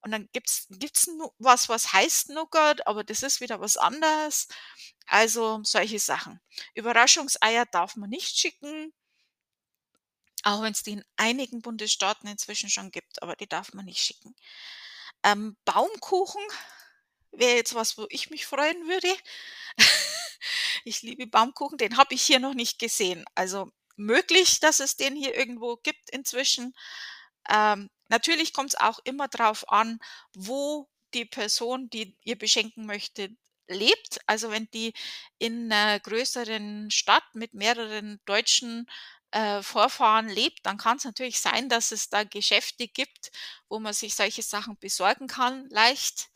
Und 0.08 0.12
dann 0.12 0.30
gibt's 0.32 1.08
nu 1.08 1.32
was, 1.38 1.68
was 1.68 1.92
heißt 1.92 2.30
Nougat, 2.30 2.88
aber 2.88 3.04
das 3.04 3.24
ist 3.24 3.42
wieder 3.42 3.60
was 3.60 3.76
anderes. 3.76 4.48
Also, 5.06 5.60
solche 5.64 6.00
Sachen. 6.00 6.40
Überraschungseier 6.76 7.66
darf 7.66 7.98
man 7.98 8.10
nicht 8.10 8.38
schicken 8.38 8.94
auch 10.44 10.62
wenn's 10.62 10.82
die 10.82 10.94
in 10.94 11.04
einigen 11.18 11.62
Bundesstaaten 11.62 12.30
inzwischen 12.30 12.70
schon 12.70 12.90
gibt, 12.92 13.22
aber 13.22 13.36
die 13.36 13.48
darf 13.48 13.74
man 13.74 13.84
nicht 13.84 14.00
schicken. 14.00 14.34
Ähm, 15.24 15.58
Baumkuchen 15.66 16.42
wäre 17.32 17.58
jetzt 17.58 17.76
was, 17.76 17.98
wo 17.98 18.06
ich 18.10 18.30
mich 18.30 18.46
freuen 18.46 18.88
würde. 18.88 19.14
Ich 20.84 21.02
liebe 21.02 21.28
Baumkuchen, 21.28 21.78
den 21.78 21.98
habe 21.98 22.14
ich 22.14 22.22
hier 22.22 22.40
noch 22.40 22.54
nicht 22.54 22.80
gesehen. 22.80 23.26
Also, 23.36 23.70
möglich, 23.98 24.62
dass 24.62 24.80
es 24.80 24.96
den 24.96 25.16
hier 25.16 25.36
irgendwo 25.36 25.76
gibt 25.78 26.10
inzwischen. 26.12 26.74
Ähm, 27.50 27.90
natürlich 28.10 28.54
kommt's 28.54 28.76
auch 28.76 29.00
immer 29.06 29.28
drauf 29.28 29.70
an, 29.72 30.00
wo 30.34 30.90
die 31.14 31.26
Person, 31.26 31.90
die 31.90 32.18
ihr 32.24 32.38
beschenken 32.38 32.86
möchtet, 32.86 33.34
lebt. 33.68 34.20
Also, 34.28 34.52
wenn 34.52 34.70
die 34.72 34.94
in 35.40 35.68
'ner 35.68 36.00
größeren 36.00 36.92
Stadt 36.92 37.24
mit 37.34 37.54
mehreren 37.54 38.20
deutschen, 38.26 38.88
äh, 39.32 39.62
Vorfahren 39.62 40.30
lebt, 40.30 40.66
dann 40.66 40.78
kann's 40.78 41.04
natürlich 41.06 41.40
sein, 41.40 41.70
dass 41.70 41.92
es 41.92 42.10
da 42.10 42.24
Geschäfte 42.24 42.88
gibt, 42.88 43.32
wo 43.70 43.80
man 43.80 43.94
sich 43.94 44.16
solche 44.16 44.42
Sachen 44.44 44.78
besorgen 44.80 45.28
kann 45.28 45.68
leicht. 45.70 46.30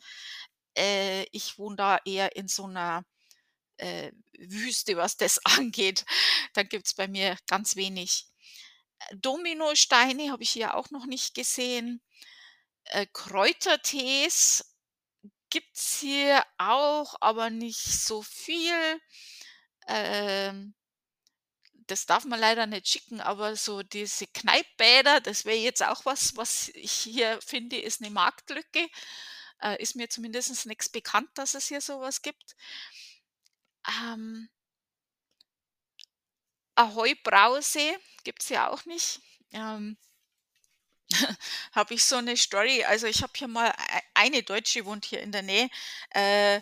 Äh, 0.76 1.24
ich 1.32 1.58
wohne 1.58 1.76
da 1.76 1.98
eher 2.04 2.36
in 2.36 2.48
so 2.48 2.66
'ner, 2.68 3.04
äh, 3.78 4.12
Wüste, 4.38 4.96
was 4.98 5.16
das 5.18 5.40
angeht. 5.46 6.04
Da 6.54 6.62
gibt's 6.64 6.94
bei 6.94 7.08
mir 7.08 7.36
ganz 7.48 7.76
wenig. 7.76 8.26
Dominosteine 9.14 10.30
habe 10.32 10.42
ich 10.42 10.50
hier 10.50 10.74
auch 10.76 10.90
noch 10.90 11.06
nicht 11.06 11.34
gesehen. 11.34 12.00
Äh, 12.86 13.06
Kräutertees 13.12 14.64
gibt's 15.50 16.00
hier 16.00 16.44
auch, 16.58 17.16
aber 17.20 17.50
nicht 17.50 17.82
so 17.82 18.22
viel. 18.22 19.00
Ähm 19.88 20.74
das 21.90 22.06
darf 22.06 22.24
man 22.24 22.38
leider 22.40 22.66
nicht 22.66 22.88
schicken, 22.88 23.20
aber 23.20 23.56
so 23.56 23.82
diese 23.82 24.26
Kneippbäder, 24.28 25.20
das 25.20 25.44
wäre 25.44 25.56
jetzt 25.58 25.82
auch 25.82 26.04
was, 26.04 26.36
was 26.36 26.68
ich 26.74 26.92
hier 26.92 27.40
finde, 27.42 27.76
ist 27.78 28.00
'ne 28.00 28.10
Marktlücke. 28.10 28.88
Äh, 29.62 29.80
ist 29.82 29.96
mir 29.96 30.08
zumindest 30.08 30.66
nix 30.66 30.88
bekannt, 30.88 31.30
dass 31.34 31.54
es 31.54 31.68
hier 31.68 31.80
so 31.80 32.00
was 32.00 32.22
gibt. 32.22 32.54
Ähm 33.86 34.48
Ahoi 36.78 37.14
Brause 37.22 37.98
gibt's 38.24 38.48
hier 38.48 38.70
auch 38.70 38.84
nicht. 38.86 39.20
Ähm 39.52 39.96
habe 41.72 41.94
ich 41.94 42.04
so 42.04 42.20
'ne 42.20 42.36
Story 42.36 42.84
also, 42.84 43.06
ich 43.06 43.22
habe 43.22 43.32
hier 43.36 43.48
mal 43.48 43.70
ei 43.70 44.00
eine 44.14 44.42
Deutsche 44.42 44.84
wohnt 44.84 45.04
hier 45.04 45.20
in 45.22 45.32
der 45.32 45.42
Nähe, 45.42 45.68
äh, 46.10 46.60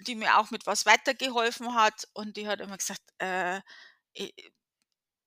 die 0.00 0.14
mir 0.16 0.38
auch 0.38 0.50
mit 0.50 0.66
was 0.66 0.86
weitergeholfen 0.86 1.74
hat 1.74 2.08
und 2.14 2.36
die 2.36 2.48
hat 2.48 2.60
immer 2.60 2.76
gesagt, 2.78 3.02
äh, 3.18 3.60
e 4.14 4.32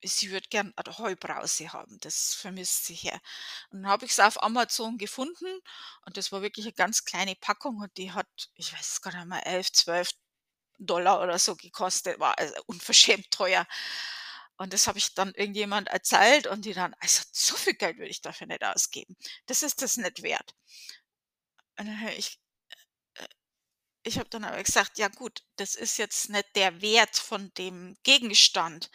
sie 0.05 0.31
würde 0.31 0.47
gern 0.49 0.73
eine 0.77 0.97
Heubrause 0.99 1.73
haben, 1.73 1.99
das 2.01 2.35
vermisst 2.35 2.85
sie 2.85 2.95
hier. 2.95 3.19
Und 3.71 3.83
dann 3.83 3.87
habe 3.91 4.05
ich's 4.05 4.19
auf 4.21 4.41
Amazon 4.43 4.97
gefunden 4.99 5.47
und 6.05 6.17
das 6.17 6.31
war 6.33 6.41
wirklich 6.43 6.65
'ne 6.67 6.73
ganz 6.73 7.05
kleine 7.05 7.35
Packung 7.37 7.77
und 7.79 7.97
die 7.97 8.11
hat, 8.13 8.27
ich 8.55 8.73
weiß 8.73 8.93
es 8.93 9.01
gar 9.01 9.15
nicht 9.15 9.27
mehr, 9.27 9.47
11, 9.47 9.71
12 9.73 10.11
Dollar 10.85 11.21
oder 11.21 11.39
so 11.39 11.55
gekostet, 11.55 12.19
war 12.19 12.37
also 12.39 12.53
unverschämt 12.67 13.31
teuer. 13.31 13.65
Und 14.57 14.73
das 14.73 14.87
habe 14.87 14.97
ich 14.99 15.13
dann 15.15 15.33
irgendjemand 15.35 15.89
erzählt 15.89 16.47
und 16.47 16.65
die 16.65 16.73
dann: 16.73 16.95
„Also, 16.99 17.23
so 17.31 17.55
viel 17.55 17.73
Geld 17.75 17.97
würde 17.97 18.09
ich 18.11 18.21
dafür 18.21 18.47
nicht 18.47 18.63
ausgeben. 18.63 19.15
Das 19.47 19.63
ist 19.63 19.81
das 19.81 19.97
nicht 19.97 20.23
wert.“ 20.23 20.53
Und 21.79 21.87
ich 22.17 22.39
äh 23.15 23.25
ich 24.03 24.19
habe 24.19 24.29
dann 24.29 24.43
aber 24.45 24.63
gesagt: 24.63 24.97
„Ja 24.99 25.07
gut, 25.09 25.43
das 25.57 25.75
ist 25.75 25.97
jetzt 25.97 26.29
nicht 26.29 26.55
der 26.55 26.81
Wert 26.81 27.17
von 27.17 27.53
dem 27.55 27.95
Gegenstand, 28.03 28.89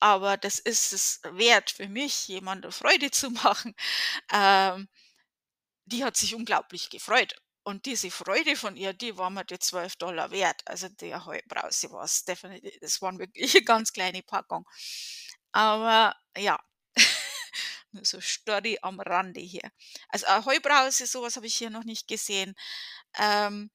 aber 0.00 0.36
das 0.38 0.58
ist 0.60 0.92
es 0.94 1.20
wert 1.24 1.70
für 1.72 1.88
mich, 1.88 2.28
jemandem 2.28 2.72
Freude 2.72 3.10
zu 3.12 3.30
machen.“ 3.32 3.74
Ähm, 4.32 4.88
die 5.86 6.04
hat 6.04 6.16
sich 6.16 6.34
unglaublich 6.36 6.90
gefreut. 6.90 7.34
Und 7.66 7.84
diese 7.86 8.12
Freude 8.12 8.54
von 8.54 8.76
ihr, 8.76 8.92
die 8.92 9.16
war 9.18 9.28
mir 9.28 9.44
die 9.44 9.58
12 9.58 9.96
Dollar 9.96 10.30
wert. 10.30 10.62
Also, 10.66 10.88
der 10.88 11.24
Heubrause 11.26 11.90
war's 11.90 12.24
definitiv 12.24 12.72
es 12.80 13.02
waren 13.02 13.18
wirklich 13.18 13.54
'ne 13.54 13.62
ganz 13.64 13.92
kleine 13.92 14.22
Packung. 14.22 14.64
Aber 15.50 16.14
ja, 16.38 16.60
so 18.04 18.20
Story 18.20 18.78
am 18.82 19.00
Rande 19.00 19.40
hier. 19.40 19.68
Also, 20.10 20.26
a 20.28 20.44
Heubrause, 20.44 21.06
so 21.06 21.22
was 21.22 21.36
habe 21.36 21.46
ich 21.48 21.56
hier 21.56 21.70
noch 21.70 21.84
nicht 21.84 22.08
gesehen. 22.08 22.54
Ähm, 23.18 23.70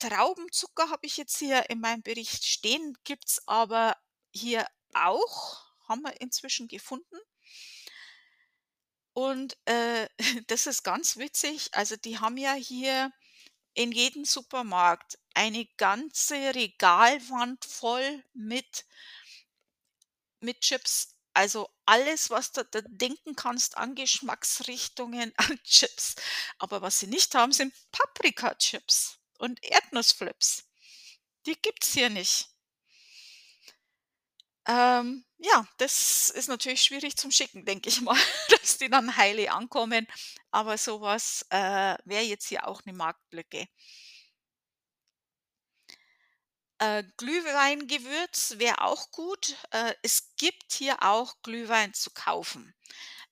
Traubenzucker 0.00 0.90
habe 0.90 1.06
ich 1.06 1.16
jetzt 1.18 1.38
hier 1.38 1.70
in 1.70 1.80
meinem 1.80 2.02
Bericht 2.02 2.46
stehen, 2.46 2.96
gibt's 3.04 3.42
aber 3.48 3.96
hier 4.34 4.66
auch, 4.94 5.64
haben 5.88 6.02
wir 6.02 6.20
inzwischen 6.20 6.68
gefunden. 6.68 7.16
Und, 9.16 9.56
äh, 9.64 10.08
das 10.48 10.66
ist 10.66 10.82
ganz 10.82 11.16
witzig. 11.16 11.70
Also, 11.72 11.96
die 11.96 12.18
haben 12.18 12.36
ja 12.36 12.52
hier 12.52 13.10
in 13.72 13.90
jedem 13.90 14.26
Supermarkt 14.26 15.18
eine 15.34 15.64
ganze 15.78 16.54
Regalwand 16.54 17.64
voll 17.64 18.22
mit 18.34 18.84
mit 20.40 20.60
Chips. 20.60 21.14
Also, 21.34 21.70
alles, 21.86 22.28
was 22.30 22.52
du 22.52 22.64
da 22.64 22.80
denken 22.82 23.36
kannst 23.36 23.78
an 23.78 23.94
Geschmacksrichtungen 23.94 25.32
an 25.38 25.62
Chips. 25.64 26.16
Aber 26.58 26.82
was 26.82 27.00
sie 27.00 27.06
nicht 27.06 27.34
haben, 27.34 27.52
sind 27.52 27.74
Paprikachips 27.92 29.18
und 29.38 29.62
Erdnussflips. 29.64 30.64
Die 31.46 31.56
gibt's 31.62 31.94
hier 31.94 32.10
nicht. 32.10 32.50
Ähm, 34.68 35.25
ja, 35.38 35.66
das 35.78 36.30
ist 36.30 36.48
natürlich 36.48 36.82
schwierig 36.82 37.16
zum 37.16 37.30
Schicken, 37.30 37.64
denke 37.64 37.88
ich 37.90 38.00
mal, 38.00 38.16
dass 38.50 38.78
die 38.78 38.88
dann 38.88 39.16
heile 39.16 39.52
ankommen, 39.52 40.06
aber 40.50 40.78
so 40.78 41.00
was, 41.00 41.44
äh, 41.50 41.96
wäre 42.04 42.22
jetzt 42.24 42.48
hier 42.48 42.66
auch 42.66 42.84
'ne 42.84 42.92
Marktlücke. 42.94 43.66
Äh, 46.78 47.04
Glühweingewürz 47.16 48.54
wäre 48.58 48.82
auch 48.82 49.10
gut. 49.10 49.56
Äh, 49.70 49.94
es 50.02 50.34
gibt 50.36 50.72
hier 50.74 51.02
auch 51.02 51.36
Glühwein 51.42 51.94
zu 51.94 52.10
kaufen. 52.10 52.74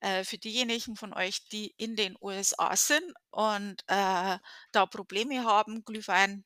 Äh, 0.01 0.25
für 0.25 0.39
diejenigen 0.39 0.97
von 0.97 1.15
euch, 1.15 1.49
die 1.49 1.75
in 1.79 1.97
den 1.97 2.17
USA 2.21 2.77
sind 2.77 3.05
und, 3.31 3.83
äh, 3.89 4.39
da 4.73 4.87
Probleme 4.87 5.45
haben, 5.45 5.85
Glühwein 5.85 6.45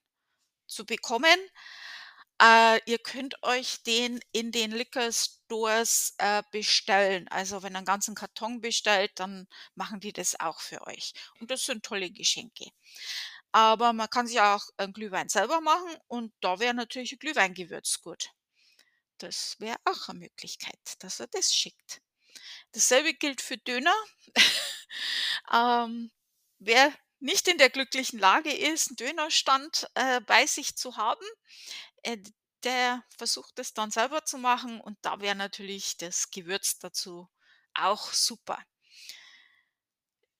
zu 0.67 0.87
bekommen. 0.87 1.39
Äh, 2.41 2.79
ihr 2.87 2.99
könnt 2.99 3.43
euch 3.43 3.83
den 3.83 4.21
in 4.31 4.53
den 4.53 4.71
Liquor 4.71 5.11
Stores, 5.13 6.15
äh, 6.19 6.43
bestellen. 6.53 7.27
Also, 7.29 7.63
wenn 7.65 7.75
ihr 7.75 7.81
'n 7.81 7.85
ganzen 7.85 8.15
Karton 8.15 8.61
bestellt, 8.61 9.11
dann 9.17 9.49
machen 9.75 9.99
die 9.99 10.13
das 10.13 10.39
auch 10.39 10.61
für 10.61 10.87
euch. 10.87 11.13
Und 11.41 11.51
das 11.51 11.65
sind 11.65 11.85
tolle 11.85 12.11
Geschenke. 12.13 12.67
Aber 13.53 13.93
man 13.93 14.11
kann 14.11 14.27
sich 14.29 14.41
auch 14.41 14.65
'n 14.79 14.93
Glühwein 14.93 15.29
selber 15.29 15.61
machen 15.63 15.97
und 16.09 16.33
da 16.41 16.61
wäre 16.61 16.75
natürlich 16.75 17.13
'n 17.15 17.19
Glühweingewürz 17.21 18.01
gut. 18.03 18.31
Das 19.19 19.57
wäre 19.61 19.77
auch 19.87 20.09
'ne 20.09 20.15
Möglichkeit, 20.21 20.79
dass 21.01 21.21
er 21.21 21.29
das 21.29 21.55
schickt. 21.55 22.03
Dasselbe 22.73 23.15
gilt 23.15 23.43
für 23.43 23.59
Döner. 23.59 23.95
Ähm, 25.53 26.11
wer 26.61 26.93
nicht 27.21 27.49
in 27.49 27.59
der 27.59 27.71
glücklichen 27.71 28.19
Lage 28.21 28.53
ist, 28.53 28.91
'n 28.93 28.97
Dönerstand, 28.97 29.89
äh, 29.95 30.21
bei 30.23 30.47
sich 30.47 30.77
zu 30.77 30.97
haben, 30.99 31.25
äh, 32.03 32.19
der 32.65 33.05
versucht 33.17 33.59
es 33.59 33.75
dann 33.75 33.91
selber 33.91 34.25
zu 34.25 34.39
machen 34.39 34.81
und 34.81 34.99
da 35.03 35.21
wäre 35.21 35.37
natürlich 35.37 35.97
das 35.97 36.31
Gewürz 36.31 36.79
dazu 36.79 37.29
auch 37.75 38.13
super. 38.13 38.59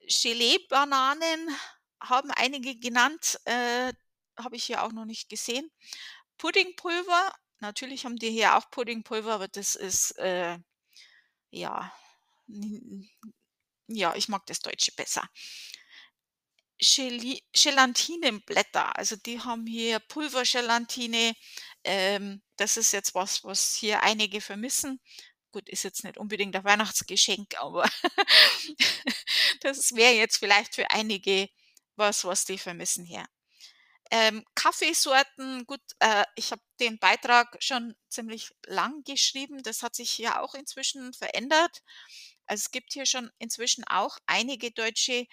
Gelee-Bananen 0.01 1.49
haben 2.01 2.31
einige 2.31 2.77
genannt, 2.77 3.39
äh, 3.45 3.93
habe 4.39 4.57
ich 4.57 4.65
hier 4.65 4.83
auch 4.83 4.93
noch 4.93 5.05
nicht 5.05 5.29
gesehen. 5.29 5.71
Puddingpulver, 6.39 7.33
natürlich 7.61 8.05
haben 8.05 8.17
die 8.17 8.31
hier 8.31 8.57
auch 8.57 8.71
Puddingpulver, 8.71 9.35
aber 9.35 9.49
das 9.49 9.75
ist, 9.77 10.13
äh, 10.19 10.59
ja, 11.51 11.93
ja, 13.89 14.15
ich 14.15 14.29
mag 14.29 14.47
das 14.47 14.61
Deutsche 14.61 14.93
besser. 14.93 15.29
Gelatinenblätter, 16.79 18.97
also 18.97 19.17
die 19.17 19.41
haben 19.41 19.67
hier 19.67 19.99
Pulvergelatine. 20.01 21.35
Ähm, 21.85 22.43
das 22.57 22.77
ist 22.77 22.93
jetzt 22.93 23.15
was, 23.15 23.45
was 23.45 23.75
hier 23.75 24.03
einige 24.03 24.41
vermissen. 24.41 25.01
Gut, 25.53 25.69
ist 25.69 25.85
jetzt 25.85 26.05
nicht 26.05 26.19
unbedingt 26.19 26.55
ein 26.57 26.65
Weihnachtsgeschenk, 26.65 27.57
aber 27.59 27.85
das 29.63 29.95
wäre 29.95 30.15
jetzt 30.15 30.39
vielleicht 30.39 30.75
für 30.75 30.91
einige 30.91 31.49
was, 31.97 32.25
was 32.25 32.45
die 32.45 32.59
vermissen 32.59 33.05
hier. 33.05 33.25
Ähm, 34.11 34.43
Kaffeesorten, 34.55 35.67
gut, 35.67 35.83
äh, 35.99 36.25
ich 36.35 36.51
habe 36.51 36.63
den 36.81 36.99
Beitrag 36.99 37.57
schon 37.61 37.95
ziemlich 38.09 38.51
lang 38.67 39.03
geschrieben. 39.05 39.63
Das 39.63 39.83
hat 39.83 39.95
sich 39.95 40.17
ja 40.17 40.41
auch 40.41 40.55
inzwischen 40.55 41.13
verändert. 41.13 41.83
Also, 42.47 42.63
es 42.63 42.71
gibt 42.71 42.95
hier 42.95 43.05
schon 43.05 43.31
inzwischen 43.39 43.85
auch 43.85 44.17
einige 44.27 44.71
deutsche 44.71 45.27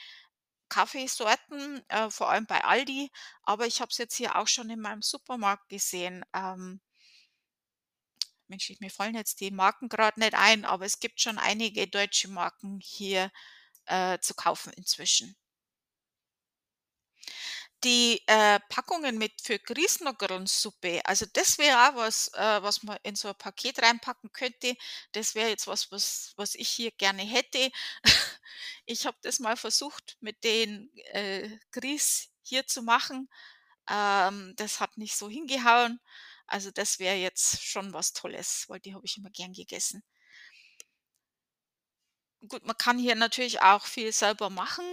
Kaffeesorten, 0.70 1.84
äh, 1.90 2.10
vor 2.10 2.30
allem 2.30 2.46
bei 2.48 2.64
Aldi, 2.64 3.12
aber 3.44 3.68
ich 3.68 3.82
habe 3.82 3.92
es 3.92 3.98
jetzt 3.98 4.16
hier 4.16 4.36
auch 4.38 4.48
schon 4.48 4.70
in 4.70 4.80
meinem 4.82 5.02
Supermarkt 5.02 5.70
gesehen. 5.70 6.26
Ähm 6.34 6.80
Mensch, 8.48 8.72
mir 8.80 8.90
fallen 8.92 9.16
jetzt 9.16 9.40
die 9.40 9.52
Marken 9.52 9.90
grad 9.90 10.18
nicht 10.18 10.34
ein, 10.36 10.66
aber 10.66 10.86
es 10.86 11.00
gibt 11.00 11.20
schon 11.22 11.38
einige 11.38 11.88
deutsche 11.88 12.28
Marken 12.28 12.80
hier, 12.80 13.32
äh, 13.86 14.20
zu 14.20 14.34
kaufen 14.36 14.74
inzwischen. 14.74 15.36
Die, 17.84 18.22
äh, 18.28 18.60
Packungen 18.70 19.18
mit 19.18 19.34
für 19.44 19.60
Grießnuggelnsuppe, 19.60 21.02
also 21.06 21.26
das 21.34 21.58
wäre 21.60 21.90
auch 21.90 21.96
was, 21.96 22.30
äh, 22.34 22.64
was 22.64 22.82
man 22.84 22.98
in 23.04 23.16
so 23.16 23.28
'n 23.30 23.36
Paket 23.36 23.80
reinpacken 23.82 24.32
könnte. 24.32 24.76
Das 25.12 25.36
wäre 25.36 25.50
jetzt 25.50 25.68
was, 25.68 25.92
was 25.92 26.34
was 26.38 26.56
ich 26.56 26.70
hier 26.70 26.92
gerne 26.92 27.22
hätte. 27.24 27.70
Ich 28.86 29.06
habe 29.06 29.18
das 29.22 29.40
mal 29.40 29.58
versucht, 29.58 30.18
mit 30.22 30.44
den, 30.44 30.92
äh, 31.12 31.50
Grieß 31.72 32.30
hier 32.44 32.68
zu 32.68 32.82
machen. 32.84 33.30
Ähm, 33.90 34.54
das 34.58 34.80
hat 34.80 34.98
nicht 34.98 35.16
so 35.16 35.30
hingehauen. 35.30 36.00
Also, 36.48 36.72
das 36.72 37.00
wäre 37.00 37.16
jetzt 37.16 37.64
schon 37.64 37.94
was 37.94 38.14
Tolles, 38.14 38.66
weil 38.70 38.80
die 38.80 38.94
habe 38.94 39.06
ich 39.06 39.18
immer 39.18 39.30
gern 39.32 39.54
gegessen. 39.54 40.04
Gut, 42.48 42.64
man 42.66 42.78
kann 42.78 43.00
hier 43.00 43.16
natürlich 43.16 43.62
auch 43.62 43.86
viel 43.86 44.12
selber 44.12 44.50
machen, 44.50 44.86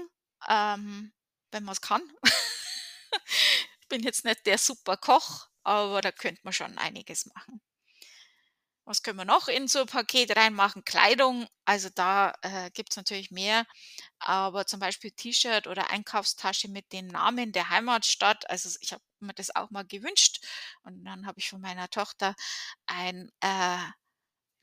ähm, 0.48 1.12
wenn 1.50 1.64
man's 1.64 1.80
kann. 1.82 2.02
Ich 2.24 2.32
bin 3.88 4.02
jetzt 4.02 4.24
nicht 4.24 4.46
der 4.46 4.58
Superkoch, 4.58 5.48
aber 5.62 6.00
da 6.00 6.12
könnte 6.12 6.40
man 6.44 6.52
schon 6.54 6.78
einiges 6.78 7.26
machen. 7.26 7.60
Was 8.86 9.02
können 9.02 9.18
wir 9.18 9.24
noch 9.24 9.46
in 9.48 9.68
so 9.68 9.80
'n 9.82 9.86
Paket 9.86 10.36
reinmachen? 10.36 10.84
Kleidung, 10.84 11.46
also 11.64 11.88
da, 11.94 12.32
äh, 12.42 12.70
gibt's 12.72 12.96
natürlich 12.96 13.30
mehr, 13.30 13.64
aber 14.18 14.66
zum 14.66 14.80
Beispiel 14.80 15.12
T-Shirt 15.12 15.66
oder 15.68 15.90
Einkaufstasche 15.90 16.68
mit 16.68 16.92
den 16.92 17.06
Namen 17.08 17.52
der 17.52 17.70
Heimatstadt. 17.70 18.48
Also 18.50 18.70
ich 18.80 18.92
habe 18.92 19.02
mir 19.20 19.34
das 19.34 19.54
auch 19.54 19.70
mal 19.70 19.84
gewünscht 19.86 20.44
und 20.82 21.04
dann 21.04 21.26
habe 21.26 21.38
ich 21.38 21.48
von 21.48 21.60
meiner 21.60 21.88
Tochter 21.90 22.34
ein, 22.86 23.30
äh, 23.40 23.78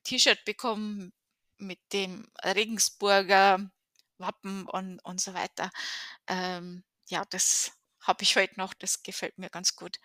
T-Shirt 0.05 0.45
bekommen 0.45 1.13
mit 1.57 1.79
dem 1.93 2.27
Regensburger 2.43 3.69
Wappen 4.19 4.67
und 4.67 4.99
und 5.05 5.21
so 5.21 5.33
weiter. 5.35 5.71
Ähm, 6.27 6.83
ja, 7.09 7.25
das 7.31 7.71
habe 8.01 8.23
ich 8.23 8.35
heute 8.37 8.57
noch, 8.59 8.73
das 8.75 9.03
gefällt 9.03 9.37
mir 9.39 9.49
ganz 9.51 9.75
gut. 9.77 9.97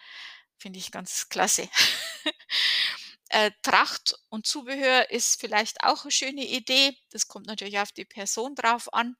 Finde 0.58 0.78
ich 0.80 0.92
ganz 0.92 1.28
klasse. 1.30 1.68
Äh, 3.34 3.50
Tracht 3.62 4.14
und 4.28 4.46
Zubehör 4.46 5.10
ist 5.10 5.40
vielleicht 5.40 5.82
auch 5.82 6.04
'ne 6.04 6.12
schöne 6.12 6.44
Idee. 6.46 6.96
Das 7.10 7.26
kommt 7.26 7.46
natürlich 7.48 7.80
auf 7.80 7.90
die 7.90 8.04
Person 8.04 8.54
drauf 8.54 8.94
an. 8.94 9.16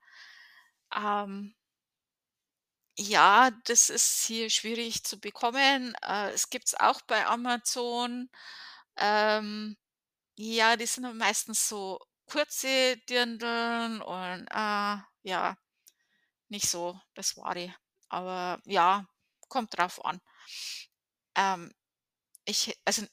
Ähm 0.97 1.55
ja, 2.99 3.51
das 3.65 3.91
ist 3.91 4.25
hier 4.27 4.49
schwierig 4.51 5.03
zu 5.05 5.19
bekommen. 5.19 5.95
Äh, 6.03 6.31
es 6.31 6.49
auch 6.81 7.01
bei 7.03 7.27
Amazon. 7.27 8.31
Ähm 8.97 9.77
Ja, 10.37 10.77
die 10.77 10.87
sind 10.87 11.17
meistens 11.19 11.69
so 11.69 12.01
kurze 12.27 12.97
Dirndln 13.11 14.03
und, 14.03 14.49
äh, 14.51 14.99
ja, 15.25 15.57
nicht 16.51 16.69
so 16.71 17.01
das 17.15 17.37
Wahre. 17.39 17.75
Aber 18.11 18.61
ja, 18.67 19.07
kommt 19.51 19.77
drauf 19.79 20.05
an. 20.05 20.21
Ähm, 21.37 21.73
ich 22.47 22.79
also, 22.87 23.07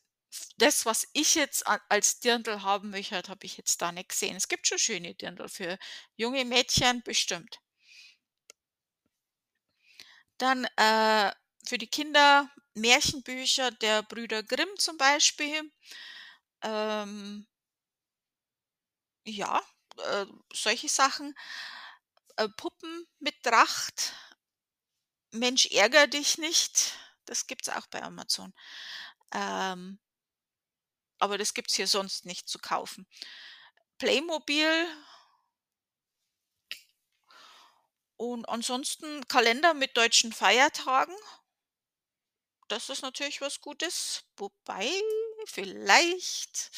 das, 0.58 0.86
was 0.86 1.08
ich 1.14 1.36
jetzt 1.36 1.66
als 1.90 2.20
Dirndl 2.20 2.62
haben 2.64 2.90
möchte, 2.92 3.22
habe 3.28 3.46
ich 3.46 3.58
jetzt 3.58 3.82
da 3.82 3.92
nicht 3.92 4.10
gesehen. 4.10 4.36
Es 4.38 4.48
gibt 4.48 4.68
schon 4.68 4.80
schöne 4.80 5.14
Dirndl 5.16 5.50
für 5.50 5.78
junge 6.16 6.46
Mädchen, 6.46 7.02
bestimmt. 7.04 7.60
Dann, 10.42 10.66
äh, 10.76 11.32
für 11.68 11.78
die 11.78 11.88
Kinder 11.88 12.50
Märchenbücher 12.74 13.72
der 13.72 14.02
Brüder 14.04 14.44
Grimm 14.44 14.70
zum 14.78 14.98
Beispiel. 14.98 15.72
Ähm 16.64 17.46
ja, 19.26 19.62
äh, 19.98 20.26
solche 20.54 20.90
Sachen. 20.90 21.34
Äh, 22.38 22.50
Puppen 22.58 23.06
mit 23.20 23.42
Tracht. 23.44 24.14
Mensch 25.34 25.66
ärgere 25.68 26.08
dich 26.08 26.38
nicht, 26.38 26.94
das 27.26 27.48
gibt's 27.48 27.70
auch 27.70 27.88
bei 27.88 28.02
Amazon. 28.04 28.54
Ähm 29.34 30.00
aber 31.22 31.38
das 31.38 31.54
gibt's 31.54 31.76
hier 31.76 31.88
sonst 31.88 32.26
nicht 32.26 32.48
zu 32.50 32.60
kaufen. 32.60 33.08
Playmobil 33.98 34.88
und 38.18 38.48
ansonsten 38.50 39.28
Kalender 39.28 39.74
mit 39.74 39.96
deutschen 39.98 40.34
Feiertagen. 40.34 41.16
Das 42.68 42.90
ist 42.90 43.02
natürlich 43.02 43.42
was 43.42 43.62
Gutes, 43.62 44.24
wobei 44.38 44.90
vielleicht 45.46 46.72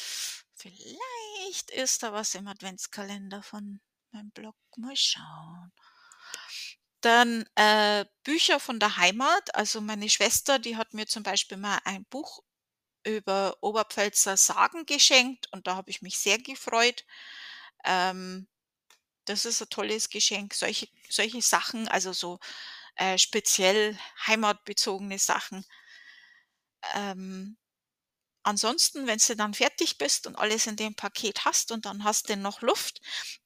vielleicht 0.54 1.70
ist 1.70 2.02
da 2.02 2.12
was 2.12 2.34
im 2.34 2.48
Adventskalender 2.48 3.42
von 3.42 3.80
meinem 4.12 4.30
Blog. 4.30 4.56
Mal 4.76 4.96
schauen. 4.96 5.72
Dann, 7.00 7.44
äh, 7.54 8.06
Bücher 8.22 8.58
von 8.58 8.80
der 8.80 8.96
Heimat. 8.96 9.54
Also, 9.54 9.80
meine 9.82 10.08
Schwester, 10.08 10.58
die 10.58 10.76
hat 10.76 10.94
mir 10.94 11.06
zum 11.06 11.22
Beispiel 11.22 11.58
mal 11.58 11.78
ein 11.84 12.04
Buch 12.06 12.42
über 13.04 13.56
Oberpfälzer 13.62 14.36
Sagen 14.36 14.86
geschenkt 14.86 15.48
und 15.52 15.66
da 15.66 15.76
habe 15.76 15.90
ich 15.90 16.02
mich 16.02 16.18
sehr 16.18 16.38
gefreut. 16.38 17.04
Ähm, 17.84 18.46
das 19.26 19.46
ist 19.46 19.62
'n 19.62 19.70
tolles 19.70 20.10
Geschenk. 20.10 20.54
Solche 20.54 20.88
solche 21.10 21.42
Sachen, 21.42 21.88
also 21.88 22.14
so, 22.14 22.40
äh, 22.96 23.18
speziell 23.18 23.98
heimatbezogene 24.26 25.18
Sachen. 25.18 25.64
Ähm, 26.94 27.56
ansonsten, 28.44 29.06
wenn's 29.06 29.26
du 29.28 29.36
dann 29.36 29.54
fertig 29.54 29.98
bist 29.98 30.26
und 30.26 30.36
alles 30.36 30.66
in 30.66 30.76
dem 30.76 30.94
Paket 30.96 31.44
hast 31.44 31.70
und 31.72 31.84
dann 31.86 32.04
hast 32.04 32.28
du 32.30 32.36
noch 32.36 32.60
Luft, 32.62 33.00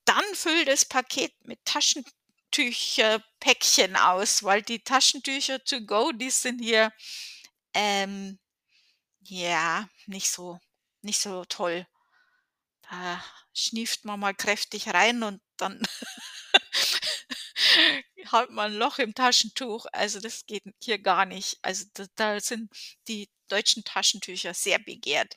dann 0.04 0.22
füll 0.34 0.64
das 0.66 0.84
Paket 0.86 1.32
mit 1.46 1.64
Taschentücherpäckchen 1.64 3.96
aus, 3.96 4.42
weil 4.44 4.62
die 4.62 4.80
Taschentücher 4.84 5.62
to 5.64 5.80
go, 5.82 6.12
die 6.12 6.30
sind 6.30 6.60
hier, 6.60 6.92
ähm, 7.74 8.38
ja, 9.28 9.88
nicht 10.06 10.30
so 10.30 10.58
nicht 11.02 11.20
so 11.20 11.44
toll. 11.44 11.86
Da 12.90 13.22
schnieft 13.54 14.04
man 14.04 14.20
mal 14.20 14.34
kräftig 14.34 14.88
rein 14.88 15.22
und 15.22 15.40
dann 15.58 15.82
hat 18.26 18.50
man 18.50 18.72
'n 18.72 18.78
Loch 18.78 18.98
im 18.98 19.14
Taschentuch. 19.14 19.86
Also, 19.92 20.20
das 20.20 20.46
geht 20.46 20.62
hier 20.82 20.98
gar 20.98 21.26
nicht. 21.26 21.58
Also, 21.62 21.84
da 21.94 22.06
da 22.16 22.40
sind 22.40 22.70
die 23.08 23.28
deutschen 23.48 23.84
Taschentücher 23.84 24.54
sehr 24.54 24.78
begehrt. 24.78 25.36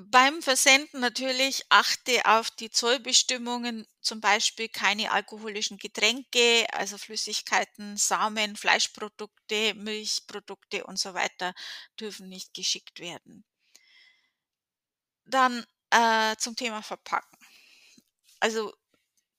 Beim 0.00 0.42
Versenden 0.42 1.00
natürlich 1.00 1.64
achte 1.70 2.24
auf 2.24 2.52
die 2.52 2.70
Zollbestimmungen, 2.70 3.84
zum 4.00 4.20
Beispiel 4.20 4.68
keine 4.68 5.10
alkoholischen 5.10 5.76
Getränke, 5.76 6.66
also 6.72 6.96
Flüssigkeiten, 6.98 7.96
Samen, 7.96 8.54
Fleischprodukte, 8.54 9.74
Milchprodukte 9.74 10.84
und 10.84 11.00
so 11.00 11.14
weiter 11.14 11.52
dürfen 11.98 12.28
nicht 12.28 12.54
geschickt 12.54 13.00
werden. 13.00 13.44
Dann, 15.26 15.64
äh, 15.90 16.36
zum 16.36 16.56
Thema 16.56 16.82
Verpacken. 16.82 17.38
Also, 18.40 18.74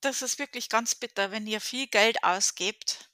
das 0.01 0.21
ist 0.21 0.39
wirklich 0.39 0.69
ganz 0.69 0.95
bitter, 0.95 1.31
wenn 1.31 1.47
ihr 1.47 1.61
viel 1.61 1.87
Geld 1.87 2.23
ausgebt 2.23 3.08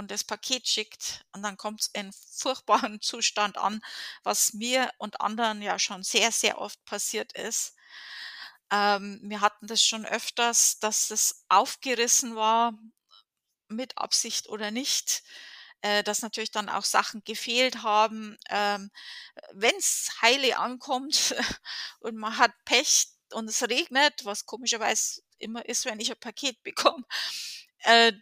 und 0.00 0.10
das 0.12 0.24
Paket 0.24 0.68
schickt 0.68 1.24
und 1.34 1.42
dann 1.44 1.58
kommt's 1.58 1.88
in 1.94 2.12
furchtbaren 2.12 3.00
Zustand 3.02 3.58
an, 3.58 3.82
was 4.24 4.54
mir 4.54 4.90
und 4.98 5.20
anderen 5.22 5.62
ja 5.62 5.78
schon 5.78 6.02
sehr, 6.04 6.32
sehr 6.32 6.58
oft 6.60 6.84
passiert 6.86 7.32
ist. 7.34 7.74
Ähm, 8.72 9.20
wir 9.22 9.40
hatten 9.40 9.66
das 9.66 9.82
schon 9.82 10.06
öfters, 10.06 10.78
dass 10.80 11.10
es 11.10 11.44
aufgerissen 11.48 12.36
war, 12.36 12.74
mit 13.68 13.98
Absicht 13.98 14.48
oder 14.48 14.70
nicht, 14.70 15.22
äh, 15.82 16.02
dass 16.04 16.22
natürlich 16.22 16.50
dann 16.52 16.68
auch 16.68 16.84
Sachen 16.84 17.22
gefehlt 17.24 17.82
haben. 17.82 18.36
Ähm, 18.50 18.90
wenn's 19.52 20.10
heile 20.22 20.58
ankommt 20.58 21.34
und 22.00 22.16
man 22.16 22.38
hat 22.38 22.52
Pech 22.64 23.08
und 23.32 23.48
es 23.48 23.62
regnet, 23.68 24.24
was 24.24 24.46
komischerweise 24.46 25.22
immer 25.38 25.66
ist, 25.68 25.84
wenn 25.86 26.00
ich 26.00 26.10
'n 26.10 26.20
Paket 26.20 26.62
bekomme, 26.64 27.04
äh, 27.80 28.12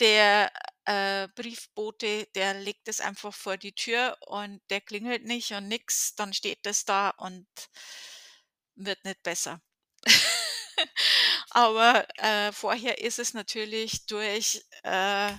der, 0.00 0.52
äh, 0.86 1.28
Briefbote, 1.36 2.26
der 2.34 2.54
legt 2.54 2.88
es 2.88 3.00
einfach 3.00 3.34
vor 3.34 3.56
die 3.58 3.72
Tür 3.74 4.16
und 4.26 4.60
der 4.70 4.80
klingelt 4.80 5.24
nicht 5.24 5.52
und 5.52 5.68
nix, 5.68 6.14
dann 6.16 6.32
steht 6.34 6.66
das 6.66 6.84
da 6.84 7.10
und 7.10 7.46
wird 8.76 9.04
nicht 9.04 9.22
besser. 9.22 9.60
Aber, 11.50 12.06
äh, 12.18 12.52
vorher 12.52 13.00
ist 13.00 13.18
es 13.18 13.34
natürlich 13.34 14.06
durch, 14.06 14.64
äh, 14.84 15.32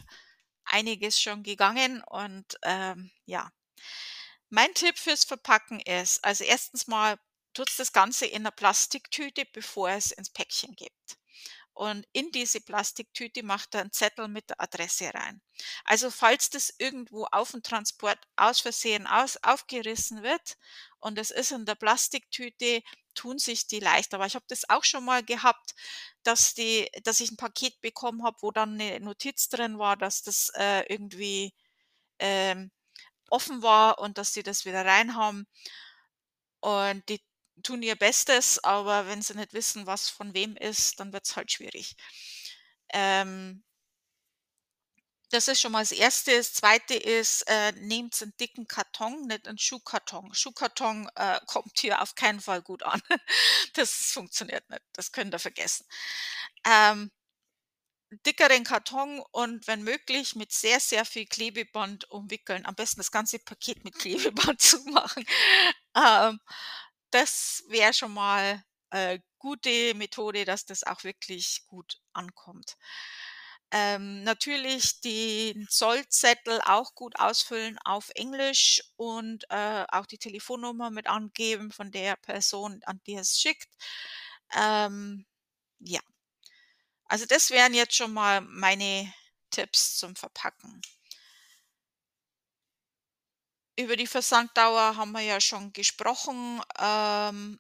einiges 0.65 1.21
schon 1.21 1.43
gegangen 1.43 2.03
und, 2.03 2.45
ähm, 2.63 3.11
ja. 3.25 3.51
Mein 4.51 4.73
Tipp 4.75 4.97
fürs 4.99 5.23
Verpacken 5.25 5.79
ist, 5.79 6.23
also, 6.23 6.43
1. 6.43 6.87
mal 6.87 7.17
tut's 7.53 7.77
das 7.77 7.91
Ganze 7.93 8.25
in 8.27 8.43
'ner 8.43 8.51
Plastiktüte, 8.51 9.45
bevor 9.51 9.89
es 9.89 10.11
ins 10.11 10.29
Päckchen 10.29 10.75
gibt. 10.75 11.17
Und 11.75 12.05
in 12.13 12.31
diese 12.31 12.61
Plastiktüte 12.61 13.43
macht 13.43 13.75
ihr 13.75 13.81
'n 13.81 13.91
Zettel 13.91 14.27
mit 14.27 14.49
der 14.49 14.61
Adresse 14.61 15.13
rein. 15.13 15.41
Also, 15.85 16.11
falls 16.11 16.49
das 16.51 16.73
irgendwo 16.77 17.25
aufm 17.31 17.63
Transport 17.63 18.19
aus 18.35 18.59
Versehen 18.61 19.07
aus 19.07 19.37
aufgerissen 19.43 20.23
wird 20.23 20.55
und 20.99 21.17
es 21.19 21.31
ist 21.31 21.51
in 21.51 21.65
der 21.65 21.75
Plastiktüte, 21.75 22.81
tun 23.15 23.39
sich 23.39 23.67
die 23.67 23.79
leicht. 23.79 24.13
Aber 24.13 24.25
ich 24.27 24.35
habe 24.35 24.45
das 24.49 24.69
auch 24.69 24.83
schon 24.83 25.05
mal 25.05 25.23
gehabt, 25.23 25.73
dass 26.23 26.53
die 26.53 26.89
dass 27.03 27.19
ich 27.21 27.31
'n 27.31 27.37
Paket 27.37 27.81
bekommen 27.81 28.23
habe, 28.23 28.37
wo 28.41 28.51
dann 28.51 28.75
'ne 28.77 28.99
Notiz 28.99 29.49
drin 29.49 29.79
war, 29.79 29.97
dass 29.97 30.21
das, 30.23 30.49
äh, 30.55 30.83
irgendwie, 30.93 31.53
ähm, 32.19 32.71
offen 33.31 33.63
war 33.63 33.99
und 33.99 34.17
dass 34.19 34.33
die 34.33 34.43
das 34.43 34.65
wieder 34.65 34.85
reinhaben. 34.85 35.45
Und 36.63 37.03
die 37.09 37.19
tun 37.63 37.83
ihr 37.83 37.95
Bestes, 37.95 38.63
aber 38.63 39.07
wenn 39.07 39.21
sie 39.21 39.35
nicht 39.35 39.53
wissen, 39.53 39.85
was 39.87 40.09
von 40.09 40.33
wem 40.33 40.55
ist, 40.57 40.99
dann 40.99 41.13
wird's 41.13 41.35
halt 41.35 41.51
schwierig. 41.51 41.95
Ähm 42.93 43.63
das 45.31 45.47
ist 45.47 45.61
schon 45.61 45.71
mal 45.71 45.81
das 45.81 45.91
1. 45.91 46.31
Das 46.31 46.53
2. 46.53 46.95
ist, 46.95 47.43
äh, 47.49 47.71
nehmt 47.73 48.21
'n 48.21 48.33
dicken 48.39 48.67
Karton, 48.67 49.25
nicht 49.27 49.47
'n 49.47 49.57
Schuhkarton. 49.57 50.33
Schuhkarton, 50.33 51.09
äh, 51.15 51.39
kommt 51.47 51.79
hier 51.79 52.01
auf 52.01 52.15
keinen 52.15 52.39
Fall 52.41 52.61
gut 52.61 52.83
an. 52.83 53.01
Das 53.73 53.91
funktioniert 54.13 54.69
nicht. 54.69 54.81
Das 54.93 55.11
könnt 55.11 55.33
ihr 55.33 55.39
vergessen. 55.39 55.85
Ähm 56.67 57.09
dickeren 58.25 58.63
Karton 58.63 59.21
und 59.31 59.67
wenn 59.67 59.83
möglich 59.83 60.35
mit 60.35 60.51
sehr, 60.53 60.79
sehr 60.79 61.03
viel 61.05 61.25
Klebeband 61.25 62.09
umwickeln. 62.09 62.65
Am 62.65 62.75
besten 62.75 62.99
das 62.99 63.11
ganze 63.11 63.39
Paket 63.39 63.83
mit 63.83 63.95
Klebeband 63.99 64.61
zumachen. 64.61 65.25
Ähm, 65.95 66.39
das 67.13 67.63
wäre 67.69 67.93
schon 67.93 68.13
mal, 68.13 68.63
äh, 68.91 69.19
gute 69.39 69.93
Methode, 69.95 70.45
dass 70.45 70.65
das 70.65 70.83
auch 70.83 71.03
wirklich 71.03 71.63
gut 71.67 71.99
ankommt. 72.13 72.77
Ähm, 73.71 74.23
natürlich 74.23 75.01
den 75.01 75.67
Zollzettel 75.69 76.61
auch 76.65 76.93
gut 76.95 77.19
ausfüllen 77.19 77.79
auf 77.85 78.11
Englisch 78.15 78.81
und, 78.97 79.45
äh, 79.49 79.85
auch 79.89 80.05
die 80.05 80.19
Telefonnummer 80.19 80.91
mit 80.91 81.07
angeben 81.07 81.71
von 81.71 81.91
der 81.91 82.15
Person, 82.17 82.81
an 82.85 83.01
die 83.07 83.13
ihr's 83.13 83.39
schickt. 83.39 83.67
Ähm, 84.55 85.25
ja. 85.79 86.01
Also, 87.09 87.25
das 87.25 87.49
wären 87.51 87.73
jetzt 87.73 87.95
schon 87.95 88.13
mal 88.13 88.41
meine 88.41 89.13
Tipps 89.51 89.97
zum 89.97 90.15
Verpacken. 90.15 90.81
Über 93.77 93.95
die 93.95 94.05
Versanddauer 94.05 94.97
haben 94.97 95.11
wir 95.13 95.21
ja 95.21 95.41
schon 95.41 95.73
gesprochen. 95.73 96.61
Ähm 96.79 97.59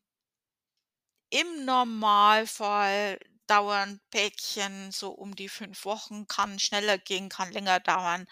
im 1.31 1.65
Normalfall 1.65 3.17
dauern 3.47 3.99
Päckchen 4.11 4.91
so 4.91 5.09
um 5.11 5.35
die 5.35 5.49
5 5.49 5.83
Wochen, 5.83 6.27
kann 6.27 6.59
schneller 6.59 6.99
gehen, 6.99 7.27
kann 7.27 7.51
länger 7.51 7.79
dauern. 7.79 8.27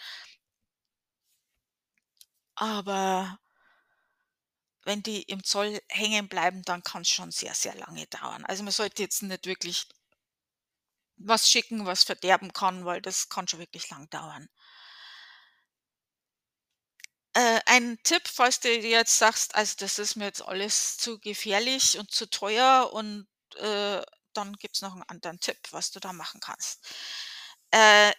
Aber 2.58 3.38
wenn 4.84 5.02
die 5.04 5.24
im 5.24 5.44
Zoll 5.44 5.80
hängen 5.89 6.28
bleiben, 6.28 6.62
dann 6.63 6.84
kann's 6.84 7.10
schon 7.10 7.32
sehr, 7.32 7.54
sehr 7.56 7.76
lange 7.76 8.06
dauern. 8.08 8.46
Also, 8.46 8.63
man 8.63 8.72
sollte 8.72 9.04
jetzt 9.04 9.22
nicht 9.24 9.46
wirklich 9.46 9.88
was 11.20 11.50
schicken, 11.50 11.86
was 11.86 12.04
verderben 12.04 12.54
kann, 12.54 12.86
weil 12.86 13.02
das 13.02 13.30
kann 13.30 13.48
schon 13.48 13.60
wirklich 13.60 13.89
lang 13.89 14.10
dauern. 14.10 14.50
Äh, 17.36 17.62
ein 17.65 17.98
Tipp, 18.04 18.24
falls 18.28 18.60
du 18.60 18.67
dir 18.70 18.89
jetzt 18.89 19.17
sagst: 19.17 19.56
„Also, 19.56 19.76
das 19.80 20.00
ist 20.00 20.15
mir 20.17 20.26
jetzt 20.26 20.41
alles 20.41 20.98
zu 20.98 21.17
gefährlich 21.20 21.98
und 21.98 22.12
zu 22.12 22.30
teuer“ 22.30 22.89
und, 22.94 23.28
äh, 23.56 24.02
dann 24.34 24.54
gibt's 24.58 24.82
noch 24.82 24.96
'n 24.96 25.04
anderen 25.04 25.39
Tipp, 25.39 25.58
was 25.72 25.91
du 25.91 26.00
da 26.02 26.12
machen 26.13 26.41
kannst. 26.41 26.84
Äh 27.72 28.12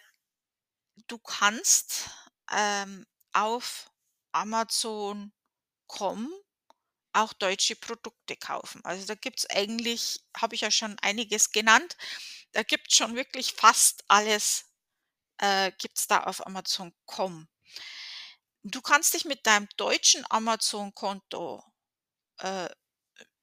du 1.09 1.17
kannst, 1.19 2.09
ähm, 2.51 3.05
auf 3.33 3.89
Amazon.com 4.31 5.31
auch 7.13 7.33
deutsche 7.33 7.75
Produkte 7.77 8.37
kaufen. 8.37 8.81
Also, 8.85 9.05
da 9.07 9.15
gibt's 9.15 9.47
eigentlich 9.49 10.23
habe 10.37 10.55
ich 10.55 10.61
ja 10.61 10.71
schon 10.71 10.97
einiges 11.01 11.51
genannt. 11.51 11.97
Da 12.53 12.63
gibt's 12.63 12.95
schon 12.97 13.15
wirklich 13.15 13.53
fast 13.53 14.03
alles, 14.09 14.65
äh, 15.39 15.71
gibt's 15.79 16.07
da 16.07 16.23
auf 16.25 16.45
Amazon.com. 16.47 17.47
Du 18.65 18.81
kannst 18.81 19.13
dich 19.13 19.25
mit 19.25 19.45
deinem 19.45 19.67
deutschen 19.77 20.25
Amazon-Konto, 20.29 21.63
äh, 22.39 22.69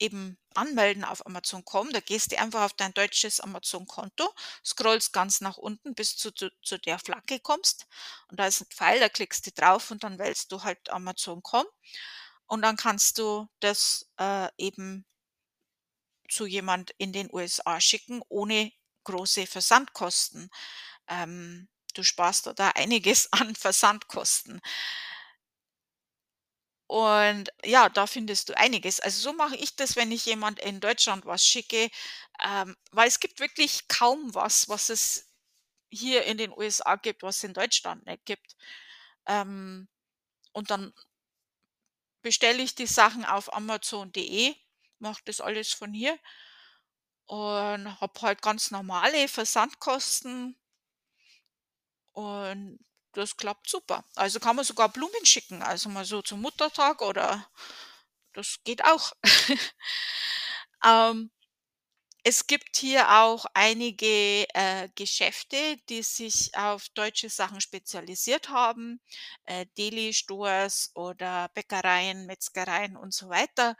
eben 0.01 0.39
anmelden 0.55 1.05
auf 1.05 1.27
Amazon.com. 1.27 1.93
Da 1.93 2.01
gehst 2.01 2.33
du 2.33 2.39
einfach 2.39 2.65
auf 2.65 2.75
dein 2.75 2.95
deutsches 2.95 3.41
Amazon-Konto, 3.41 4.33
scrollst 4.65 5.13
ganz 5.13 5.41
nach 5.43 5.59
unten, 5.59 5.95
bis 5.95 6.17
zu 6.17 6.33
zu 6.33 6.51
zu 6.63 6.79
der 6.79 6.99
Flagge 6.99 7.41
kommst 7.41 7.87
und 8.31 8.41
da 8.41 8.47
ist 8.47 8.63
'n 8.63 8.67
Pfeil, 8.71 9.01
da 9.01 9.09
klickst 9.11 9.47
du 9.47 9.53
drauf 9.53 9.91
und 9.93 10.05
dann 10.05 10.19
wählst 10.19 10.53
du 10.53 10.63
halt 10.65 10.91
Amazon.com 10.91 11.67
und 12.47 12.63
dann 12.63 12.77
kannst 12.77 13.19
du 13.19 13.49
das, 13.61 14.09
äh, 14.19 14.49
eben 14.59 15.07
zu 16.29 16.47
jemand 16.47 16.93
in 16.99 17.13
den 17.13 17.29
USA 17.33 17.81
schicken 17.81 18.23
ohne 18.29 18.73
große 19.05 19.47
Versandkosten. 19.47 20.51
Ähm, 21.09 21.69
du 21.95 22.03
sparst 22.03 22.47
da 22.57 22.69
einiges 22.71 23.29
an 23.33 23.55
Versandkosten. 23.57 24.61
Und 26.91 27.51
ja, 27.65 27.89
da 27.89 28.09
findest 28.09 28.49
du 28.49 28.57
einiges. 28.57 28.99
Also, 28.99 29.21
so 29.21 29.33
mache 29.33 29.55
ich 29.55 29.77
das, 29.77 29.95
wenn 29.95 30.11
ich 30.11 30.27
jemand 30.27 30.59
in 30.59 30.81
Deutschland 30.81 31.25
was 31.25 31.47
schicke, 31.47 31.89
ähm, 32.45 32.77
weil 32.91 33.07
es 33.07 33.21
gibt 33.21 33.39
wirklich 33.39 33.87
kaum 33.87 34.35
was, 34.35 34.69
was 34.69 34.89
es 34.91 35.29
hier 35.91 36.25
in 36.25 36.37
den 36.39 36.53
USA 36.53 36.97
gibt, 36.97 37.23
was 37.23 37.45
in 37.45 37.55
Deutschland 37.55 38.07
nicht 38.07 38.27
gibt. 38.27 38.57
Ähm, 39.27 39.89
und 40.53 40.73
dann 40.73 40.93
bestelle 42.23 42.63
ich 42.63 42.75
die 42.75 42.87
Sachen 42.87 43.25
auf 43.25 43.53
Amazon.de, 43.55 44.55
mache 44.99 45.23
das 45.27 45.41
alles 45.41 45.73
von 45.73 45.93
hier 45.93 46.19
und 47.27 48.01
habe 48.01 48.21
halt 48.21 48.43
ganz 48.43 48.71
normale 48.71 49.29
Versandkosten 49.29 50.57
und 52.13 52.79
das 53.13 53.37
klappt 53.37 53.69
super. 53.69 54.05
Also, 54.17 54.41
kann 54.41 54.57
man 54.57 54.65
sogar 54.65 54.89
Blumen 54.91 55.25
schicken, 55.27 55.63
also 55.63 55.89
mal 55.89 56.05
so 56.05 56.23
zum 56.23 56.41
Muttertag 56.43 57.03
oder 57.03 57.47
das 58.35 58.59
geht 58.65 58.85
auch. 58.85 59.13
Ähm, 60.85 61.31
es 62.25 62.47
gibt 62.47 62.77
hier 62.77 63.11
auch 63.23 63.47
einige, 63.55 64.47
äh, 64.55 64.89
Geschäfte, 64.95 65.77
die 65.89 66.03
sich 66.03 66.55
auf 66.55 66.89
deutsche 66.91 67.31
Sachen 67.31 67.61
spezialisiert 67.63 68.51
haben, 68.51 69.01
äh, 69.47 69.67
Deli-Stores 69.79 70.91
oder 70.95 71.49
Bäckereien, 71.55 72.27
Metzgereien 72.27 72.97
und 72.97 73.15
so 73.15 73.29
weiter. 73.31 73.77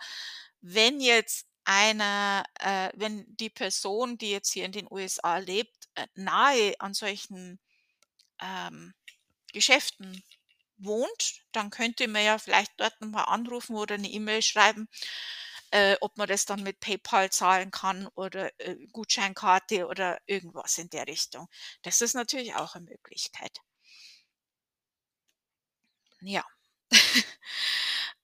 Wenn 0.63 1.01
jetzt 1.01 1.47
einer 1.65 2.45
äh, 2.61 2.91
wenn 2.95 3.27
die 3.37 3.51
Person, 3.51 4.17
die 4.19 4.31
jetzt 4.31 4.53
hier 4.53 4.65
in 4.65 4.73
den 4.73 4.89
USA 4.91 5.39
lebt, 5.39 5.89
äh, 5.95 6.07
nahe 6.15 6.75
an 6.81 6.95
solchen, 6.95 7.61
ähm, 8.41 8.95
Geschäften 9.53 10.23
wohnt, 10.79 11.43
dann 11.53 11.71
könnte 11.71 12.09
man 12.09 12.25
ja 12.25 12.39
vielleicht 12.39 12.73
dort 12.79 13.01
noch 13.01 13.09
mal 13.11 13.25
anrufen 13.25 13.77
oder 13.77 13.99
'ne 13.99 14.11
E-Mail 14.11 14.43
schreiben, 14.43 14.89
äh, 15.73 15.97
ob 16.03 16.17
man 16.19 16.29
das 16.29 16.47
dann 16.47 16.63
mit 16.65 16.81
PayPal 16.81 17.31
zahlen 17.31 17.71
kann 17.73 18.09
oder, 18.17 18.51
äh, 18.61 18.77
Gutscheinkarte 18.93 19.87
oder 19.89 20.21
irgendwas 20.27 20.79
in 20.79 20.91
der 20.91 21.07
Richtung. 21.09 21.49
Das 21.83 22.01
ist 22.03 22.15
natürlich 22.15 22.55
auch 22.57 22.75
'ne 22.77 22.83
Möglichkeit. 22.83 23.61
Ja. 26.23 26.45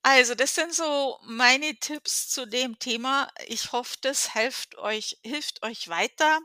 Also, 0.03 0.37
das 0.37 0.55
sind 0.55 0.73
so 0.75 1.19
meine 1.25 1.75
Tipps 1.81 2.29
zu 2.29 2.47
dem 2.47 2.79
Thema. 2.79 3.29
Ich 3.49 3.73
hoffe, 3.73 3.97
das 4.03 4.35
helft 4.35 4.79
euch 4.79 5.19
hilft 5.25 5.63
euch 5.65 5.89
weiter 5.89 6.39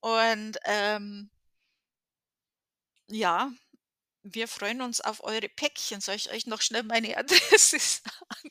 und, 0.00 0.58
ähm 0.64 1.30
ja, 3.08 3.50
wir 4.22 4.48
freuen 4.48 4.82
uns 4.82 5.00
auf 5.00 5.22
eure 5.24 5.48
Päckchen. 5.48 6.00
Soll 6.00 6.16
ich 6.16 6.30
euch 6.30 6.46
noch 6.46 6.60
schnell 6.62 6.82
meine 6.82 7.16
Adresse 7.16 7.78
sagen? 7.78 8.50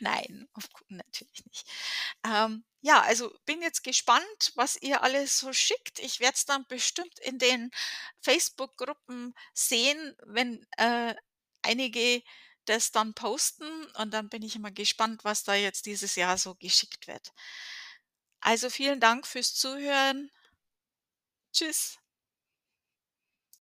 Nein, 0.00 0.48
natürlich 0.88 1.44
nicht. 1.46 1.68
Ähm, 2.24 2.64
ja, 2.82 3.02
also, 3.02 3.34
bin 3.46 3.62
jetzt 3.62 3.82
gespannt, 3.82 4.52
was 4.54 4.76
ihr 4.80 5.02
alles 5.02 5.38
so 5.38 5.52
schickt. 5.52 5.98
Ich 5.98 6.20
werde 6.20 6.34
es 6.36 6.44
dann 6.44 6.66
bestimmt 6.68 7.18
in 7.20 7.38
den 7.38 7.70
Facebook-Gruppen 8.20 9.34
sehen, 9.54 10.16
wenn, 10.24 10.64
äh, 10.76 11.14
einige 11.62 12.22
das 12.66 12.90
dann 12.92 13.14
posten 13.14 13.86
und 13.94 14.12
dann 14.12 14.28
bin 14.28 14.42
ich 14.42 14.56
immer 14.56 14.70
gespannt, 14.72 15.24
was 15.24 15.44
da 15.44 15.54
jetzt 15.54 15.86
dieses 15.86 16.16
Jahr 16.16 16.36
so 16.38 16.54
geschickt 16.56 17.06
wird. 17.06 17.32
Also, 18.40 18.70
vielen 18.70 18.98
Dank 19.00 19.26
fürs 19.26 19.54
Zuhören. 19.54 20.30
Tschüss. 21.52 21.98